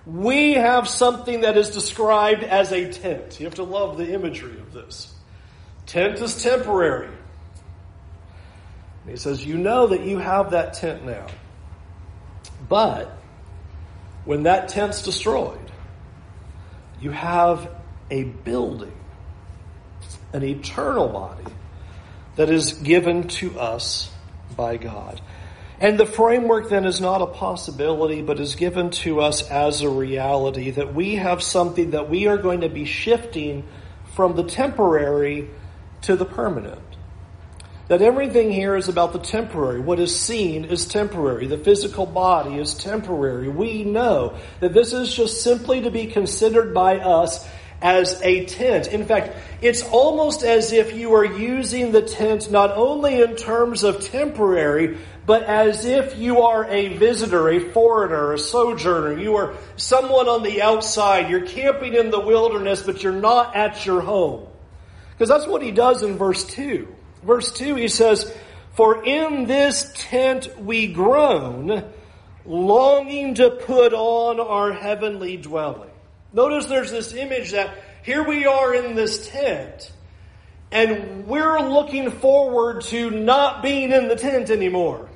We 0.06 0.54
have 0.54 0.88
something 0.88 1.42
that 1.42 1.58
is 1.58 1.70
described 1.72 2.44
as 2.44 2.72
a 2.72 2.90
tent. 2.90 3.38
You 3.38 3.46
have 3.46 3.56
to 3.56 3.64
love 3.64 3.98
the 3.98 4.14
imagery 4.14 4.58
of 4.58 4.72
this. 4.72 5.14
Tent 5.86 6.22
is 6.22 6.42
temporary. 6.42 7.08
And 9.02 9.12
he 9.12 9.18
says, 9.18 9.46
You 9.46 9.58
know 9.58 9.88
that 9.88 10.06
you 10.06 10.18
have 10.18 10.52
that 10.52 10.76
tent 10.76 11.04
now. 11.06 11.28
But 12.70 13.18
when 14.26 14.44
that 14.44 14.70
tent's 14.70 15.04
destroyed, 15.04 15.60
you 17.00 17.12
have 17.12 17.70
a 18.10 18.24
building, 18.24 18.94
an 20.34 20.44
eternal 20.44 21.08
body 21.08 21.52
that 22.36 22.50
is 22.50 22.74
given 22.74 23.28
to 23.28 23.60
us 23.60 24.12
by 24.56 24.78
God. 24.78 25.22
And 25.80 26.00
the 26.00 26.06
framework 26.06 26.70
then 26.70 26.86
is 26.86 27.02
not 27.02 27.22
a 27.22 27.28
possibility, 27.28 28.22
but 28.22 28.40
is 28.40 28.56
given 28.56 28.92
to 28.92 29.22
us 29.22 29.50
as 29.50 29.82
a 29.82 29.90
reality 29.90 30.72
that 30.72 30.94
we 30.94 31.16
have 31.16 31.44
something 31.44 31.92
that 31.92 32.10
we 32.10 32.28
are 32.28 32.38
going 32.38 32.62
to 32.62 32.70
be 32.70 32.86
shifting 32.86 33.66
from 34.16 34.36
the 34.36 34.44
temporary 34.44 35.50
to 36.04 36.16
the 36.16 36.26
permanent. 36.26 36.82
That 37.88 38.02
everything 38.02 38.52
here 38.52 38.76
is 38.76 38.90
about 38.90 39.14
the 39.14 39.20
temporary. 39.20 39.80
What 39.80 40.00
is 40.00 40.20
seen 40.20 40.66
is 40.66 40.88
temporary. 40.88 41.46
The 41.46 41.60
physical 41.60 42.08
body 42.08 42.56
is 42.56 42.74
temporary. 42.74 43.48
We 43.48 43.84
know 43.84 44.38
that 44.60 44.74
this 44.74 44.92
is 44.92 45.14
just 45.14 45.44
simply 45.44 45.82
to 45.82 45.92
be 45.92 46.08
considered 46.08 46.74
by 46.74 46.98
us 46.98 47.48
as 47.84 48.20
a 48.24 48.46
tent. 48.46 48.88
In 48.88 49.06
fact, 49.06 49.36
it's 49.62 49.84
almost 49.84 50.42
as 50.42 50.72
if 50.72 50.96
you 50.96 51.14
are 51.14 51.26
using 51.26 51.92
the 51.92 52.02
tent 52.02 52.50
not 52.50 52.72
only 52.72 53.22
in 53.22 53.36
terms 53.36 53.84
of 53.84 54.02
temporary, 54.02 54.98
but 55.28 55.44
as 55.44 55.86
if 55.86 56.18
you 56.18 56.42
are 56.42 56.66
a 56.68 56.98
visitor, 56.98 57.50
a 57.50 57.60
foreigner, 57.60 58.34
a 58.34 58.40
sojourner. 58.40 59.20
You 59.20 59.36
are 59.36 59.54
someone 59.76 60.28
on 60.28 60.42
the 60.42 60.64
outside. 60.64 61.30
You're 61.30 61.46
camping 61.46 61.94
in 61.94 62.10
the 62.10 62.20
wilderness, 62.20 62.82
but 62.82 63.04
you're 63.04 63.12
not 63.12 63.56
at 63.56 63.86
your 63.86 64.02
home. 64.02 64.48
Because 65.12 65.30
that's 65.30 65.46
what 65.46 65.62
he 65.62 65.70
does 65.70 66.02
in 66.02 66.18
verse 66.18 66.44
2 66.46 66.95
verse 67.26 67.52
2, 67.52 67.76
he 67.76 67.88
says, 67.88 68.34
For 68.74 69.04
in 69.04 69.46
this 69.46 69.92
tent 69.96 70.60
we 70.60 70.94
groan, 70.94 71.84
longing 72.46 73.36
to 73.36 73.50
put 73.50 73.94
on 73.94 74.40
our 74.40 74.72
heavenly 74.72 75.38
dwelling. 75.38 75.90
Notice 76.32 76.68
there's 76.68 76.92
this 76.92 77.14
image 77.14 77.52
that 77.52 77.76
here 78.04 78.24
we 78.24 78.46
are 78.46 78.74
in 78.74 78.96
this 78.96 79.30
tent, 79.30 79.92
and 80.72 81.26
we're 81.28 81.60
looking 81.60 82.12
forward 82.12 82.82
to 82.82 83.10
not 83.10 83.64
being 83.64 83.92
in 83.92 84.08
the 84.08 84.16
tent 84.16 84.50
anymore. 84.50 85.10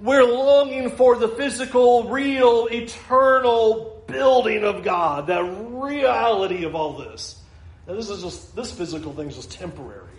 We're 0.00 0.24
longing 0.24 0.90
for 0.90 1.16
the 1.16 1.28
physical, 1.28 2.10
real, 2.10 2.68
eternal 2.70 4.04
building 4.06 4.64
of 4.64 4.84
God, 4.84 5.28
that 5.28 5.42
reality 5.42 6.64
of 6.64 6.74
all 6.74 6.98
this. 6.98 7.40
Now, 7.86 7.94
this 7.94 8.10
is 8.10 8.22
just 8.22 8.56
this 8.56 8.72
physical 8.72 9.12
thing 9.12 9.28
is 9.28 9.36
just 9.36 9.52
temporary. 9.52 10.13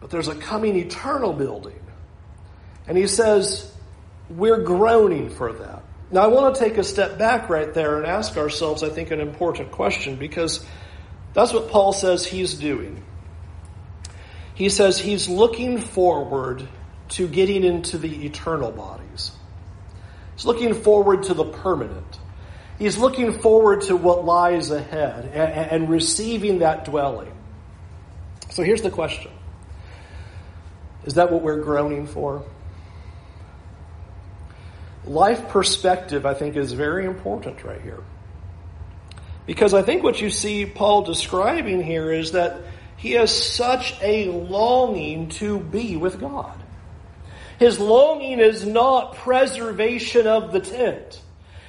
But 0.00 0.10
there's 0.10 0.28
a 0.28 0.34
coming 0.34 0.76
eternal 0.76 1.32
building. 1.32 1.80
And 2.86 2.96
he 2.96 3.06
says, 3.06 3.72
we're 4.28 4.62
groaning 4.62 5.30
for 5.30 5.52
that. 5.52 5.82
Now, 6.10 6.22
I 6.22 6.26
want 6.26 6.54
to 6.54 6.60
take 6.60 6.76
a 6.78 6.84
step 6.84 7.18
back 7.18 7.48
right 7.48 7.72
there 7.72 7.98
and 7.98 8.06
ask 8.06 8.36
ourselves, 8.36 8.82
I 8.82 8.88
think, 8.88 9.10
an 9.10 9.20
important 9.20 9.70
question 9.70 10.16
because 10.16 10.64
that's 11.34 11.52
what 11.52 11.68
Paul 11.68 11.92
says 11.92 12.26
he's 12.26 12.54
doing. 12.54 13.02
He 14.54 14.68
says 14.68 14.98
he's 14.98 15.28
looking 15.28 15.78
forward 15.78 16.68
to 17.10 17.28
getting 17.28 17.64
into 17.64 17.98
the 17.98 18.26
eternal 18.26 18.70
bodies. 18.72 19.32
He's 20.34 20.44
looking 20.44 20.74
forward 20.74 21.24
to 21.24 21.34
the 21.34 21.44
permanent. 21.44 22.18
He's 22.78 22.98
looking 22.98 23.38
forward 23.38 23.82
to 23.82 23.96
what 23.96 24.24
lies 24.24 24.70
ahead 24.70 25.26
and, 25.26 25.84
and 25.84 25.90
receiving 25.90 26.60
that 26.60 26.84
dwelling. 26.84 27.32
So 28.50 28.62
here's 28.62 28.82
the 28.82 28.90
question 28.90 29.30
is 31.04 31.14
that 31.14 31.32
what 31.32 31.42
we're 31.42 31.60
groaning 31.60 32.06
for? 32.06 32.44
Life 35.04 35.48
perspective, 35.48 36.26
I 36.26 36.34
think, 36.34 36.56
is 36.56 36.72
very 36.72 37.06
important 37.06 37.64
right 37.64 37.80
here. 37.80 38.02
Because 39.46 39.72
I 39.74 39.82
think 39.82 40.02
what 40.02 40.20
you 40.20 40.30
see 40.30 40.66
Paul 40.66 41.02
describing 41.02 41.82
here 41.82 42.12
is 42.12 42.32
that 42.32 42.60
he 42.96 43.12
has 43.12 43.30
such 43.34 43.96
a 44.02 44.30
longing 44.30 45.30
to 45.30 45.58
be 45.58 45.96
with 45.96 46.20
God. 46.20 46.56
His 47.58 47.78
longing 47.78 48.40
is 48.40 48.66
not 48.66 49.16
preservation 49.16 50.26
of 50.26 50.52
the 50.52 50.60
tent. 50.60 51.20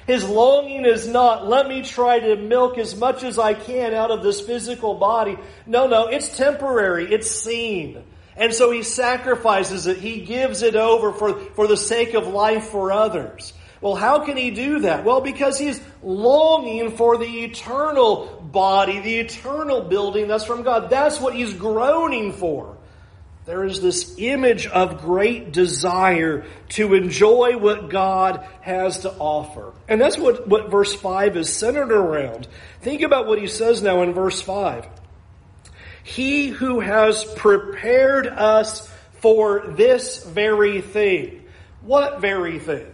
His 0.06 0.28
longing 0.28 0.84
is 0.84 1.06
not, 1.06 1.48
let 1.48 1.68
me 1.68 1.82
try 1.82 2.18
to 2.18 2.36
milk 2.36 2.76
as 2.76 2.96
much 2.96 3.22
as 3.22 3.38
I 3.38 3.54
can 3.54 3.94
out 3.94 4.10
of 4.10 4.22
this 4.22 4.40
physical 4.40 4.94
body. 4.94 5.38
No, 5.66 5.86
no, 5.86 6.08
it's 6.08 6.36
temporary. 6.36 7.12
It's 7.12 7.30
seen. 7.30 8.02
And 8.36 8.54
so 8.54 8.70
he 8.70 8.82
sacrifices 8.82 9.86
it. 9.86 9.98
He 9.98 10.20
gives 10.20 10.62
it 10.62 10.74
over 10.74 11.12
for, 11.12 11.38
for 11.38 11.66
the 11.66 11.76
sake 11.76 12.14
of 12.14 12.26
life 12.26 12.64
for 12.66 12.90
others. 12.92 13.52
Well, 13.80 13.96
how 13.96 14.24
can 14.24 14.36
he 14.36 14.52
do 14.52 14.80
that? 14.80 15.04
Well, 15.04 15.20
because 15.20 15.58
he's 15.58 15.80
longing 16.02 16.92
for 16.92 17.18
the 17.18 17.44
eternal 17.44 18.40
body, 18.40 19.00
the 19.00 19.18
eternal 19.18 19.82
building 19.82 20.28
that's 20.28 20.44
from 20.44 20.62
God. 20.62 20.88
That's 20.88 21.20
what 21.20 21.34
he's 21.34 21.52
groaning 21.52 22.32
for. 22.32 22.78
There 23.44 23.64
is 23.64 23.80
this 23.80 24.14
image 24.18 24.68
of 24.68 25.00
great 25.00 25.52
desire 25.52 26.44
to 26.70 26.94
enjoy 26.94 27.58
what 27.58 27.90
God 27.90 28.46
has 28.60 29.00
to 29.00 29.12
offer. 29.14 29.72
And 29.88 30.00
that's 30.00 30.16
what, 30.16 30.46
what 30.46 30.70
verse 30.70 30.94
5 30.94 31.36
is 31.36 31.52
centered 31.52 31.90
around. 31.90 32.46
Think 32.82 33.02
about 33.02 33.26
what 33.26 33.40
he 33.40 33.48
says 33.48 33.82
now 33.82 34.02
in 34.02 34.12
verse 34.12 34.40
5. 34.40 34.86
He 36.04 36.48
who 36.48 36.80
has 36.80 37.24
prepared 37.24 38.26
us 38.26 38.90
for 39.20 39.66
this 39.68 40.24
very 40.24 40.80
thing. 40.80 41.44
What 41.82 42.20
very 42.20 42.58
thing? 42.58 42.92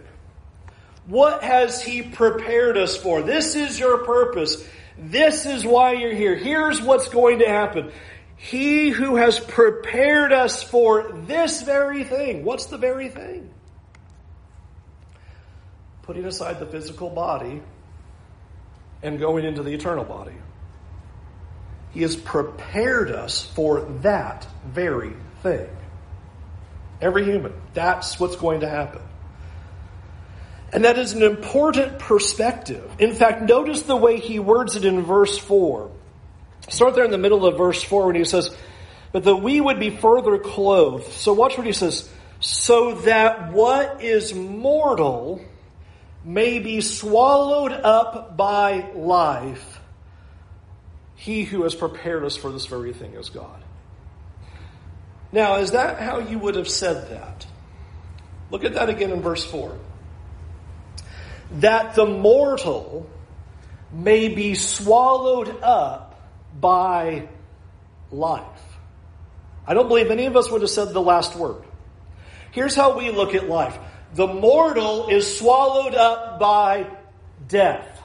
What 1.06 1.42
has 1.42 1.82
he 1.82 2.02
prepared 2.02 2.76
us 2.76 2.96
for? 2.96 3.22
This 3.22 3.54
is 3.56 3.78
your 3.78 4.04
purpose. 4.04 4.62
This 4.98 5.46
is 5.46 5.64
why 5.64 5.92
you're 5.92 6.14
here. 6.14 6.36
Here's 6.36 6.82
what's 6.82 7.08
going 7.08 7.38
to 7.38 7.48
happen. 7.48 7.90
He 8.36 8.90
who 8.90 9.16
has 9.16 9.40
prepared 9.40 10.32
us 10.32 10.62
for 10.62 11.10
this 11.26 11.62
very 11.62 12.04
thing. 12.04 12.44
What's 12.44 12.66
the 12.66 12.78
very 12.78 13.08
thing? 13.08 13.50
Putting 16.02 16.24
aside 16.24 16.60
the 16.60 16.66
physical 16.66 17.10
body 17.10 17.62
and 19.02 19.18
going 19.18 19.44
into 19.44 19.62
the 19.62 19.72
eternal 19.72 20.04
body. 20.04 20.34
He 21.92 22.02
has 22.02 22.16
prepared 22.16 23.10
us 23.10 23.44
for 23.54 23.80
that 24.02 24.46
very 24.66 25.14
thing. 25.42 25.68
Every 27.00 27.24
human. 27.24 27.52
That's 27.74 28.18
what's 28.18 28.36
going 28.36 28.60
to 28.60 28.68
happen. 28.68 29.02
And 30.72 30.84
that 30.84 30.98
is 30.98 31.12
an 31.12 31.22
important 31.22 31.98
perspective. 31.98 32.90
In 32.98 33.14
fact, 33.14 33.42
notice 33.42 33.82
the 33.82 33.96
way 33.96 34.18
he 34.18 34.38
words 34.38 34.76
it 34.76 34.84
in 34.84 35.02
verse 35.02 35.38
4. 35.38 35.90
Start 36.68 36.94
there 36.94 37.04
in 37.04 37.10
the 37.10 37.18
middle 37.18 37.46
of 37.46 37.56
verse 37.56 37.82
4 37.82 38.06
when 38.06 38.16
he 38.16 38.24
says, 38.24 38.54
But 39.12 39.24
that 39.24 39.36
we 39.36 39.60
would 39.60 39.80
be 39.80 39.90
further 39.90 40.38
clothed. 40.38 41.10
So 41.12 41.32
watch 41.32 41.56
what 41.56 41.66
he 41.66 41.72
says. 41.72 42.08
So 42.40 42.96
that 42.96 43.52
what 43.52 44.02
is 44.02 44.34
mortal 44.34 45.40
may 46.24 46.58
be 46.58 46.82
swallowed 46.82 47.72
up 47.72 48.36
by 48.36 48.90
life. 48.94 49.77
He 51.18 51.42
who 51.42 51.64
has 51.64 51.74
prepared 51.74 52.24
us 52.24 52.36
for 52.36 52.52
this 52.52 52.66
very 52.66 52.92
thing 52.92 53.14
is 53.14 53.28
God. 53.28 53.60
Now, 55.32 55.56
is 55.56 55.72
that 55.72 55.98
how 55.98 56.20
you 56.20 56.38
would 56.38 56.54
have 56.54 56.68
said 56.68 57.10
that? 57.10 57.44
Look 58.52 58.64
at 58.64 58.74
that 58.74 58.88
again 58.88 59.10
in 59.10 59.20
verse 59.20 59.44
4. 59.44 59.76
That 61.58 61.96
the 61.96 62.06
mortal 62.06 63.10
may 63.92 64.28
be 64.28 64.54
swallowed 64.54 65.60
up 65.60 66.20
by 66.58 67.28
life. 68.12 68.44
I 69.66 69.74
don't 69.74 69.88
believe 69.88 70.12
any 70.12 70.26
of 70.26 70.36
us 70.36 70.48
would 70.52 70.60
have 70.60 70.70
said 70.70 70.92
the 70.92 71.02
last 71.02 71.34
word. 71.34 71.64
Here's 72.52 72.76
how 72.76 72.96
we 72.96 73.10
look 73.10 73.34
at 73.34 73.48
life 73.48 73.76
the 74.14 74.28
mortal 74.28 75.08
is 75.08 75.36
swallowed 75.36 75.96
up 75.96 76.38
by 76.38 76.86
death. 77.48 77.97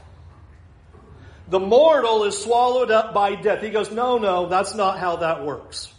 The 1.53 1.59
mortal 1.59 2.23
is 2.23 2.35
swallowed 2.35 2.89
up 2.89 3.13
by 3.13 3.35
death. 3.35 3.61
He 3.61 3.69
goes, 3.69 3.91
No, 3.91 4.17
no, 4.17 4.47
that's 4.49 4.73
not 4.73 4.97
how 4.97 5.17
that 5.17 5.45
works. 5.45 5.93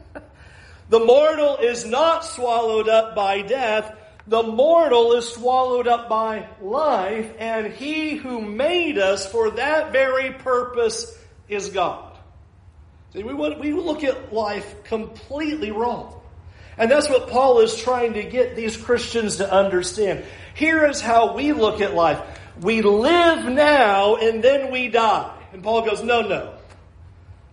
the 0.88 0.98
mortal 0.98 1.58
is 1.58 1.84
not 1.84 2.24
swallowed 2.24 2.88
up 2.88 3.14
by 3.14 3.42
death. 3.42 3.94
The 4.26 4.42
mortal 4.42 5.12
is 5.12 5.28
swallowed 5.28 5.86
up 5.86 6.08
by 6.08 6.48
life, 6.62 7.34
and 7.38 7.70
he 7.70 8.16
who 8.16 8.40
made 8.40 8.96
us 8.96 9.30
for 9.30 9.50
that 9.50 9.92
very 9.92 10.32
purpose 10.32 11.18
is 11.50 11.68
God. 11.68 12.16
See, 13.12 13.24
we, 13.24 13.34
we 13.34 13.74
look 13.74 14.04
at 14.04 14.32
life 14.32 14.84
completely 14.84 15.70
wrong. 15.70 16.18
And 16.78 16.90
that's 16.90 17.10
what 17.10 17.28
Paul 17.28 17.60
is 17.60 17.76
trying 17.76 18.14
to 18.14 18.22
get 18.22 18.56
these 18.56 18.78
Christians 18.78 19.36
to 19.36 19.52
understand. 19.52 20.24
Here 20.54 20.86
is 20.86 21.02
how 21.02 21.34
we 21.34 21.52
look 21.52 21.82
at 21.82 21.92
life. 21.92 22.20
We 22.60 22.82
live 22.82 23.46
now 23.46 24.16
and 24.16 24.42
then 24.42 24.70
we 24.70 24.88
die. 24.88 25.34
And 25.52 25.62
Paul 25.62 25.82
goes, 25.82 26.02
no, 26.02 26.20
no. 26.22 26.54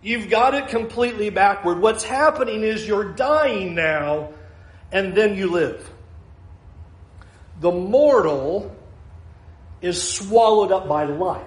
You've 0.02 0.30
got 0.30 0.54
it 0.54 0.68
completely 0.68 1.30
backward. 1.30 1.80
What's 1.80 2.04
happening 2.04 2.62
is 2.62 2.86
you're 2.86 3.12
dying 3.12 3.74
now 3.74 4.30
and 4.92 5.14
then 5.14 5.36
you 5.36 5.50
live. 5.50 5.90
The 7.60 7.70
mortal 7.70 8.74
is 9.82 10.02
swallowed 10.02 10.72
up 10.72 10.88
by 10.88 11.04
life. 11.04 11.42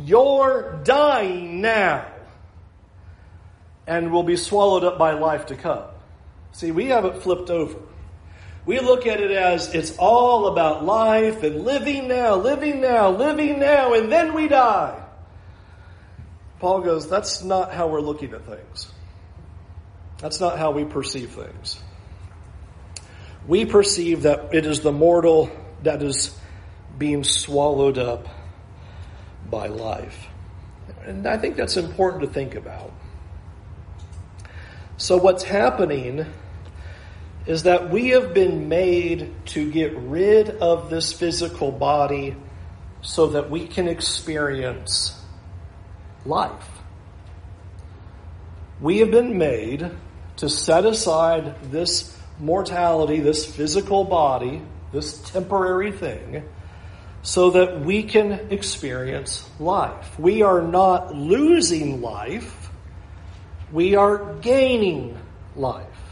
You're 0.00 0.80
dying 0.84 1.60
now 1.60 2.06
and 3.86 4.10
will 4.10 4.22
be 4.24 4.36
swallowed 4.36 4.82
up 4.84 4.98
by 4.98 5.12
life 5.12 5.46
to 5.46 5.56
come. 5.56 5.84
See, 6.52 6.72
we 6.72 6.86
have 6.86 7.04
it 7.04 7.22
flipped 7.22 7.50
over. 7.50 7.78
We 8.66 8.80
look 8.80 9.06
at 9.06 9.20
it 9.20 9.30
as 9.30 9.74
it's 9.74 9.96
all 9.98 10.46
about 10.46 10.84
life 10.84 11.42
and 11.42 11.64
living 11.64 12.08
now, 12.08 12.36
living 12.36 12.80
now, 12.80 13.10
living 13.10 13.58
now, 13.58 13.92
and 13.92 14.10
then 14.10 14.32
we 14.32 14.48
die. 14.48 15.02
Paul 16.60 16.80
goes, 16.80 17.08
that's 17.08 17.44
not 17.44 17.72
how 17.72 17.88
we're 17.88 18.00
looking 18.00 18.32
at 18.32 18.46
things. 18.46 18.90
That's 20.18 20.40
not 20.40 20.58
how 20.58 20.70
we 20.70 20.84
perceive 20.84 21.32
things. 21.32 21.78
We 23.46 23.66
perceive 23.66 24.22
that 24.22 24.54
it 24.54 24.64
is 24.64 24.80
the 24.80 24.92
mortal 24.92 25.50
that 25.82 26.02
is 26.02 26.34
being 26.96 27.24
swallowed 27.24 27.98
up 27.98 28.28
by 29.50 29.66
life. 29.66 30.28
And 31.04 31.26
I 31.26 31.36
think 31.36 31.56
that's 31.56 31.76
important 31.76 32.22
to 32.22 32.28
think 32.28 32.54
about. 32.54 32.90
So, 34.96 35.18
what's 35.18 35.42
happening 35.42 36.24
is 37.46 37.64
that 37.64 37.90
we 37.90 38.08
have 38.08 38.32
been 38.32 38.68
made 38.68 39.32
to 39.46 39.70
get 39.70 39.94
rid 39.96 40.48
of 40.48 40.88
this 40.88 41.12
physical 41.12 41.70
body 41.70 42.36
so 43.02 43.28
that 43.28 43.50
we 43.50 43.66
can 43.66 43.86
experience 43.86 45.20
life. 46.24 46.68
We 48.80 48.98
have 48.98 49.10
been 49.10 49.36
made 49.36 49.90
to 50.36 50.48
set 50.48 50.86
aside 50.86 51.70
this 51.70 52.18
mortality, 52.38 53.20
this 53.20 53.44
physical 53.44 54.04
body, 54.04 54.62
this 54.92 55.18
temporary 55.30 55.92
thing, 55.92 56.44
so 57.22 57.50
that 57.50 57.80
we 57.80 58.02
can 58.02 58.32
experience 58.50 59.48
life. 59.60 60.18
We 60.18 60.42
are 60.42 60.62
not 60.62 61.14
losing 61.14 62.00
life, 62.00 62.70
we 63.70 63.96
are 63.96 64.34
gaining 64.36 65.18
life. 65.56 66.03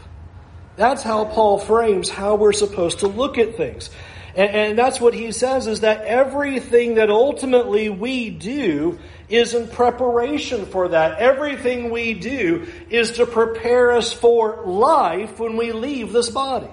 That's 0.75 1.03
how 1.03 1.25
Paul 1.25 1.59
frames 1.59 2.09
how 2.09 2.35
we're 2.35 2.53
supposed 2.53 2.99
to 2.99 3.07
look 3.07 3.37
at 3.37 3.55
things. 3.55 3.89
And, 4.35 4.49
and, 4.49 4.77
that's 4.77 4.99
what 4.99 5.13
he 5.13 5.31
says 5.31 5.67
is 5.67 5.81
that 5.81 6.05
everything 6.05 6.95
that 6.95 7.11
ultimately 7.11 7.89
we 7.89 8.31
do 8.31 8.97
is 9.29 9.53
in 9.53 9.67
preparation 9.67 10.65
for 10.65 10.87
that. 10.87 11.19
Everything 11.19 11.91
we 11.91 12.15
do 12.15 12.67
is 12.89 13.11
to 13.13 13.27
prepare 13.27 13.91
us 13.91 14.11
for 14.11 14.63
life 14.65 15.39
when 15.39 15.55
we 15.55 15.71
leave 15.71 16.11
this 16.11 16.31
body. 16.31 16.71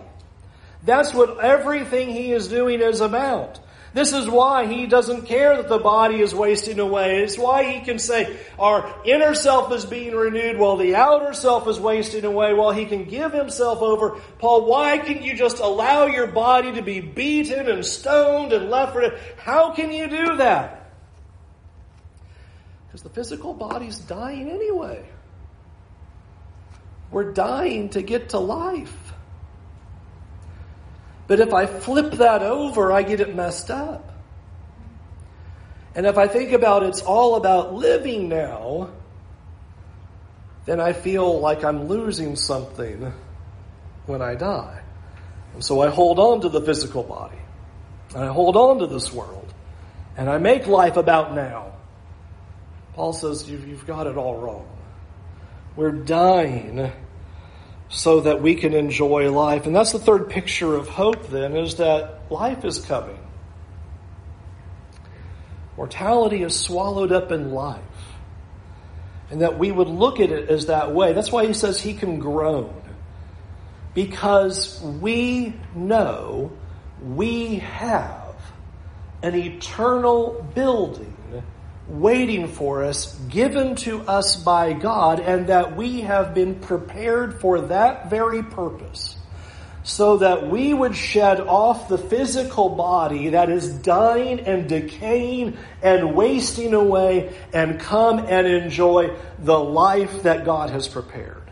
That's 0.85 1.13
what 1.13 1.39
everything 1.41 2.09
he 2.09 2.33
is 2.33 2.49
doing 2.49 2.81
is 2.81 3.03
about. 3.03 3.61
This 3.93 4.13
is 4.13 4.29
why 4.29 4.67
he 4.67 4.87
doesn't 4.87 5.27
care 5.27 5.57
that 5.57 5.69
the 5.69 5.79
body 5.79 6.21
is 6.21 6.33
wasting 6.33 6.79
away. 6.79 7.23
It's 7.23 7.37
why 7.37 7.73
he 7.73 7.81
can 7.81 7.99
say 7.99 8.37
our 8.57 8.95
inner 9.05 9.35
self 9.35 9.73
is 9.73 9.85
being 9.85 10.15
renewed 10.15 10.59
while 10.59 10.77
the 10.77 10.95
outer 10.95 11.33
self 11.35 11.67
is 11.67 11.81
wasting 11.81 12.25
away, 12.25 12.55
while 12.55 12.71
he 12.71 12.87
can 12.87 13.05
give 13.05 13.33
himself 13.33 13.83
over. 13.83 14.21
Paul, 14.39 14.67
why 14.67 14.99
can 14.99 15.23
you 15.25 15.35
just 15.35 15.59
allow 15.59 16.07
your 16.07 16.29
body 16.29 16.73
to 16.73 16.83
be 16.83 17.01
beaten 17.01 17.69
and 17.69 17.85
stoned 17.85 18.53
and 18.53 18.71
left 18.71 18.93
for 18.93 19.01
dead? 19.01 19.19
How 19.39 19.73
can 19.73 19.91
you 19.91 20.09
do 20.09 20.37
that? 20.37 20.93
Because 22.87 23.03
the 23.03 23.11
physical 23.11 23.55
body's 23.55 23.99
dying 23.99 24.49
anyway. 24.51 25.05
We're 27.11 27.33
dying 27.33 27.89
to 27.91 28.03
get 28.03 28.31
to 28.31 28.39
life. 28.39 29.10
But 31.31 31.39
if 31.39 31.55
I 31.55 31.65
flip 31.67 32.15
that 32.15 32.43
over, 32.43 32.91
I 32.91 33.05
get 33.05 33.21
it 33.21 33.37
messed 33.37 33.71
up. 33.71 34.11
And 35.95 36.05
if 36.05 36.19
I 36.19 36.27
think 36.27 36.51
about 36.51 36.83
it's 36.83 37.03
all 37.03 37.37
about 37.37 37.73
living 37.73 38.29
now, 38.29 38.91
then 40.67 40.81
I 40.81 40.93
feel 40.93 41.39
like 41.39 41.63
I'm 41.63 41.87
losing 41.87 42.35
something 42.35 43.13
when 44.07 44.21
I 44.21 44.35
die. 44.35 44.83
And 45.55 45.65
so 45.65 45.81
I 45.81 45.91
hold 45.91 46.19
on 46.19 46.41
to 46.41 46.49
the 46.49 46.63
physical 46.63 47.05
body. 47.05 47.39
And 48.13 48.25
I 48.25 48.33
hold 48.33 48.57
on 48.57 48.81
to 48.81 48.89
this 48.89 49.13
world. 49.13 49.55
And 50.17 50.29
I 50.29 50.39
make 50.39 50.67
life 50.67 50.97
about 50.97 51.33
now. 51.33 51.75
Paul 52.95 53.13
says, 53.13 53.49
You've 53.49 53.87
got 53.87 54.09
it 54.09 54.17
all 54.17 54.37
wrong. 54.37 54.67
We're 55.77 55.93
dying 55.93 56.91
so 57.91 58.21
that 58.21 58.41
we 58.41 58.55
can 58.55 58.73
enjoy 58.73 59.31
life. 59.31 59.67
And 59.67 59.75
that's 59.75 59.93
the 59.93 59.99
third 59.99 60.31
picture 60.31 60.77
of 60.77 60.89
hope, 60.89 61.29
then, 61.29 61.57
is 61.57 61.77
that 61.77 62.31
life 62.31 62.65
is 62.65 62.79
coming. 62.79 63.19
Mortality 65.77 66.43
is 66.43 66.55
swallowed 66.55 67.11
up 67.11 67.33
in 67.33 67.51
life. 67.51 67.83
And 69.31 69.43
that 69.43 69.59
we 69.59 69.71
would 69.71 69.89
look 69.89 70.21
at 70.21 70.31
it 70.31 70.49
as 70.49 70.67
that 70.67 70.95
way. 70.95 71.13
That's 71.13 71.33
why 71.33 71.47
he 71.47 71.53
says 71.53 71.81
he 71.81 71.95
can 71.95 72.21
groan. 72.21 72.81
Because 73.93 74.81
we 74.81 75.55
know 75.75 76.53
we 77.03 77.57
have 77.57 78.37
an 79.23 79.35
eternal 79.35 80.47
building 80.55 81.10
waiting 81.91 82.47
for 82.47 82.85
us, 82.85 83.15
given 83.29 83.75
to 83.75 84.01
us 84.03 84.37
by 84.37 84.73
God, 84.73 85.21
and 85.21 85.49
that 85.49 85.77
we 85.77 86.03
have 86.03 86.35
been 86.35 86.55
prepared 86.55 87.41
for 87.41 87.61
that 87.63 88.09
very 88.09 88.43
purpose. 88.43 89.17
So 89.83 90.19
that 90.19 90.49
we 90.49 90.73
would 90.75 90.95
shed 90.95 91.41
off 91.41 91.89
the 91.89 91.99
physical 91.99 92.69
body 92.69 93.31
that 93.31 93.49
is 93.49 93.73
dying 93.73 94.41
and 94.41 94.69
decaying 94.69 95.57
and 95.83 96.15
wasting 96.15 96.75
away 96.75 97.35
and 97.53 97.81
come 97.81 98.19
and 98.19 98.47
enjoy 98.47 99.17
the 99.39 99.59
life 99.59 100.23
that 100.25 100.45
God 100.45 100.71
has 100.71 100.87
prepared. 100.87 101.51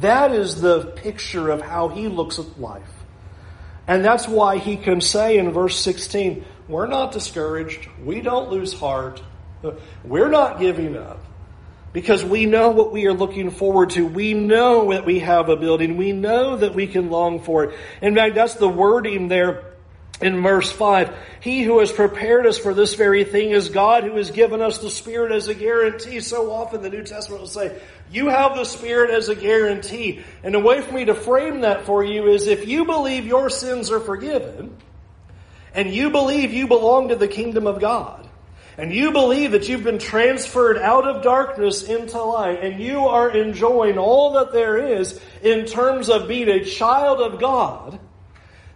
That 0.00 0.32
is 0.32 0.60
the 0.60 0.86
picture 0.96 1.50
of 1.50 1.60
how 1.60 1.88
he 1.88 2.08
looks 2.08 2.38
at 2.38 2.60
life. 2.60 2.82
And 3.86 4.04
that's 4.04 4.26
why 4.26 4.58
he 4.58 4.76
can 4.76 5.00
say 5.00 5.36
in 5.36 5.50
verse 5.52 5.78
16, 5.78 6.44
we're 6.68 6.86
not 6.86 7.12
discouraged. 7.12 7.88
We 8.02 8.20
don't 8.20 8.50
lose 8.50 8.72
heart. 8.72 9.22
We're 10.04 10.28
not 10.28 10.60
giving 10.60 10.96
up 10.96 11.20
because 11.92 12.24
we 12.24 12.46
know 12.46 12.70
what 12.70 12.92
we 12.92 13.06
are 13.06 13.12
looking 13.12 13.50
forward 13.50 13.90
to. 13.90 14.06
We 14.06 14.34
know 14.34 14.90
that 14.92 15.06
we 15.06 15.20
have 15.20 15.48
a 15.48 15.56
building. 15.56 15.96
We 15.96 16.12
know 16.12 16.56
that 16.56 16.74
we 16.74 16.86
can 16.86 17.10
long 17.10 17.40
for 17.40 17.64
it. 17.64 17.78
In 18.02 18.14
fact, 18.14 18.34
that's 18.34 18.54
the 18.54 18.68
wording 18.68 19.28
there 19.28 19.64
in 20.20 20.42
verse 20.42 20.70
5. 20.70 21.14
He 21.40 21.62
who 21.62 21.80
has 21.80 21.92
prepared 21.92 22.46
us 22.46 22.58
for 22.58 22.74
this 22.74 22.94
very 22.94 23.24
thing 23.24 23.50
is 23.50 23.68
God 23.68 24.04
who 24.04 24.16
has 24.16 24.30
given 24.30 24.60
us 24.60 24.78
the 24.78 24.90
Spirit 24.90 25.32
as 25.32 25.48
a 25.48 25.54
guarantee. 25.54 26.20
So 26.20 26.50
often 26.52 26.82
the 26.82 26.90
New 26.90 27.04
Testament 27.04 27.40
will 27.40 27.48
say, 27.48 27.80
you 28.10 28.28
have 28.28 28.56
the 28.56 28.64
Spirit 28.64 29.10
as 29.10 29.28
a 29.28 29.34
guarantee. 29.34 30.24
And 30.42 30.54
a 30.54 30.60
way 30.60 30.80
for 30.80 30.92
me 30.92 31.04
to 31.06 31.14
frame 31.14 31.62
that 31.62 31.86
for 31.86 32.04
you 32.04 32.26
is 32.28 32.46
if 32.46 32.66
you 32.66 32.84
believe 32.84 33.26
your 33.26 33.50
sins 33.50 33.90
are 33.90 34.00
forgiven, 34.00 34.76
and 35.74 35.92
you 35.92 36.10
believe 36.10 36.52
you 36.52 36.68
belong 36.68 37.08
to 37.08 37.16
the 37.16 37.26
kingdom 37.26 37.66
of 37.66 37.80
God, 37.80 38.23
and 38.76 38.92
you 38.92 39.12
believe 39.12 39.52
that 39.52 39.68
you've 39.68 39.84
been 39.84 39.98
transferred 39.98 40.78
out 40.78 41.06
of 41.06 41.22
darkness 41.22 41.82
into 41.84 42.20
light, 42.20 42.62
and 42.62 42.80
you 42.80 43.06
are 43.06 43.30
enjoying 43.30 43.98
all 43.98 44.32
that 44.32 44.52
there 44.52 44.76
is 44.76 45.20
in 45.42 45.66
terms 45.66 46.08
of 46.10 46.26
being 46.26 46.48
a 46.48 46.64
child 46.64 47.20
of 47.20 47.40
God, 47.40 48.00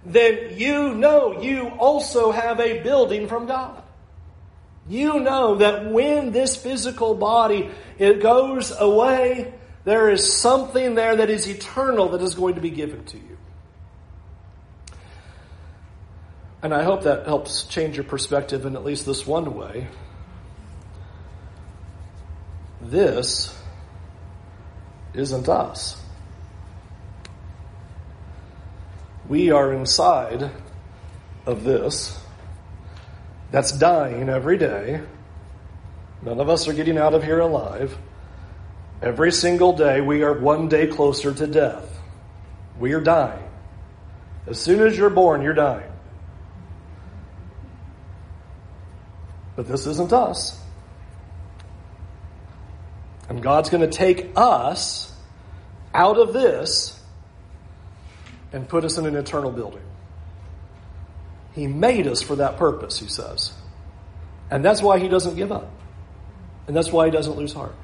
then 0.07 0.57
you 0.57 0.95
know 0.95 1.41
you 1.41 1.69
also 1.69 2.31
have 2.31 2.61
a 2.61 2.81
building 2.83 3.29
from 3.29 3.47
God. 3.47 3.83
You 4.89 5.21
know 5.21 5.57
that 5.57 5.91
when 5.91 6.33
this 6.33 6.57
physical 6.57 7.15
body 7.15 7.71
it 7.99 8.23
goes 8.23 8.71
away, 8.71 9.53
there 9.85 10.11
is 10.11 10.33
something 10.33 10.95
there 10.95 11.17
that 11.17 11.29
is 11.29 11.47
eternal 11.49 12.11
that 12.11 12.23
is 12.23 12.35
going 12.35 12.55
to 12.55 12.61
be 12.61 12.71
given 12.71 13.05
to 13.07 13.19
you. 13.19 13.28
And 16.63 16.75
I 16.75 16.83
hope 16.83 17.05
that 17.05 17.27
helps 17.27 17.65
change 17.65 17.97
your 17.97 18.05
perspective 18.05 18.67
in 18.67 18.75
at 18.75 18.85
least 18.85 19.07
this 19.07 19.27
one 19.27 19.55
way. 19.55 19.87
This 22.81 23.57
isn't 25.15 25.49
us. 25.49 26.01
We 29.29 29.51
are 29.51 29.73
inside 29.73 30.51
of 31.47 31.65
this 31.65 32.19
that's 33.51 33.73
dying 33.73 34.29
every 34.29 34.59
day. 34.59 35.01
None 36.23 36.41
of 36.41 36.49
us 36.49 36.69
are 36.69 36.73
getting 36.73 36.99
out 36.99 37.15
of 37.15 37.23
here 37.23 37.41
alive. 37.41 37.97
Every 39.01 39.33
single 39.33 39.75
day, 39.75 40.01
we 40.01 40.23
are 40.23 40.33
one 40.33 40.69
day 40.69 40.87
closer 40.89 41.33
to 41.33 41.47
death. 41.47 41.99
We 42.79 42.93
are 42.93 43.01
dying. 43.01 43.45
As 44.47 44.59
soon 44.59 44.87
as 44.87 44.97
you're 44.99 45.11
born, 45.11 45.43
you're 45.43 45.55
dying. 45.55 45.91
But 49.59 49.67
this 49.67 49.89
isn't 49.89 50.13
us. 50.13 50.57
And 53.29 53.43
God's 53.43 53.71
going 53.71 53.81
to 53.81 53.91
take 53.91 54.31
us 54.37 55.13
out 55.93 56.17
of 56.17 56.33
this 56.33 56.97
and 58.53 58.69
put 58.69 58.85
us 58.85 58.99
in 58.99 59.07
an 59.07 59.17
eternal 59.17 59.51
building. 59.51 59.83
He 61.55 61.67
made 61.67 62.07
us 62.07 62.23
for 62.23 62.37
that 62.37 62.57
purpose, 62.57 63.01
he 63.01 63.09
says. 63.09 63.53
And 64.49 64.65
that's 64.65 64.81
why 64.81 65.01
he 65.01 65.09
doesn't 65.09 65.35
give 65.35 65.51
up. 65.51 65.69
And 66.69 66.77
that's 66.77 66.93
why 66.93 67.07
he 67.07 67.11
doesn't 67.11 67.37
lose 67.37 67.53
heart. 67.53 67.75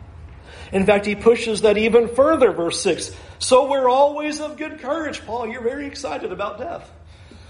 In 0.71 0.87
fact, 0.87 1.07
he 1.07 1.17
pushes 1.17 1.63
that 1.63 1.77
even 1.77 2.07
further, 2.07 2.53
verse 2.53 2.81
6. 2.83 3.11
So 3.41 3.69
we're 3.69 3.89
always 3.89 4.41
of 4.41 4.59
good 4.59 4.79
courage. 4.79 5.27
Paul, 5.27 5.49
you're 5.49 5.61
very 5.61 5.89
excited 5.89 6.31
about 6.31 6.59
death. 6.59 6.89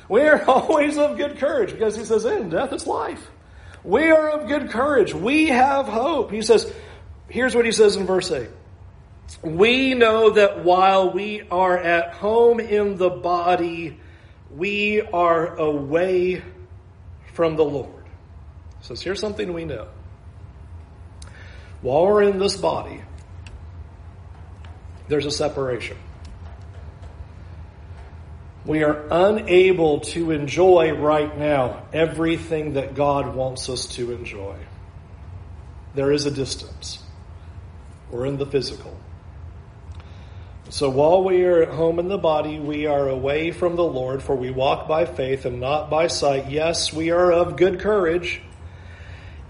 We're 0.09 0.43
always 0.49 0.97
of 0.97 1.19
good 1.19 1.37
courage 1.37 1.73
because 1.73 1.95
he 1.95 2.07
says, 2.07 2.25
in 2.25 2.49
death 2.49 2.73
is 2.73 2.87
life. 2.87 3.31
We 3.85 4.11
are 4.11 4.31
of 4.31 4.49
good 4.49 4.71
courage. 4.71 5.15
We 5.15 5.49
have 5.49 5.87
hope. 5.87 6.31
He 6.31 6.43
says, 6.43 6.73
here's 7.29 7.55
what 7.55 7.67
he 7.67 7.73
says 7.73 7.97
in 7.97 8.07
verse 8.07 8.31
8. 8.31 8.49
We 9.43 9.95
know 9.95 10.31
that 10.31 10.65
while 10.65 11.13
we 11.13 11.43
are 11.51 11.77
at 11.77 12.15
home 12.15 12.61
in 12.61 12.97
the 12.97 13.11
body, 13.11 14.01
we 14.51 15.03
are 15.03 15.55
away 15.57 16.43
from 17.35 17.57
the 17.57 17.65
Lord. 17.65 18.05
Says, 18.81 19.03
here's 19.03 19.21
something 19.21 19.53
we 19.53 19.65
know. 19.65 19.89
While 21.83 22.07
we're 22.07 22.23
in 22.23 22.39
this 22.39 22.57
body, 22.57 23.03
there's 25.09 25.27
a 25.27 25.31
separation 25.31 25.99
we 28.67 28.83
are 28.83 29.07
unable 29.11 30.01
to 30.01 30.31
enjoy 30.31 30.93
right 30.93 31.37
now 31.37 31.87
everything 31.93 32.75
that 32.75 32.95
God 32.95 33.35
wants 33.35 33.69
us 33.69 33.87
to 33.97 34.13
enjoy. 34.13 34.57
There 35.95 36.11
is 36.11 36.27
a 36.27 36.31
distance. 36.31 36.99
We're 38.11 38.27
in 38.27 38.39
the 38.39 38.47
physical. 38.47 38.97
So 40.71 40.89
while 40.89 41.23
we 41.23 41.45
are 41.45 41.63
at 41.63 41.69
home 41.69 41.99
in 41.99 42.09
the 42.09 42.19
body, 42.19 42.59
we 42.59 42.87
are 42.87 43.09
away 43.09 43.51
from 43.51 43.77
the 43.77 43.85
Lord, 43.85 44.23
for 44.23 44.35
we 44.35 44.51
walk 44.51 44.89
by 44.89 45.05
faith 45.05 45.45
and 45.45 45.61
not 45.61 45.91
by 45.91 46.07
sight. 46.07 46.51
Yes, 46.51 46.93
we 46.93 47.11
are 47.11 47.31
of 47.31 47.57
good 47.57 47.81
courage, 47.81 48.41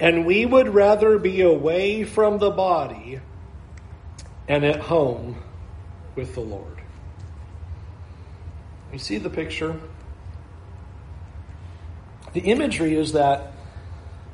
and 0.01 0.27
we 0.27 0.45
would 0.45 0.75
rather 0.75 1.19
be 1.19 1.41
away 1.41 2.03
from 2.03 2.39
the 2.39 2.51
body 2.51 3.21
and 4.49 4.65
at 4.65 4.81
home 4.81 5.41
with 6.17 6.35
the 6.35 6.41
Lord. 6.41 6.74
You 8.95 9.01
see 9.01 9.19
the 9.19 9.29
picture? 9.29 9.75
The 12.33 12.43
imagery 12.43 12.95
is 12.95 13.15
that 13.15 13.51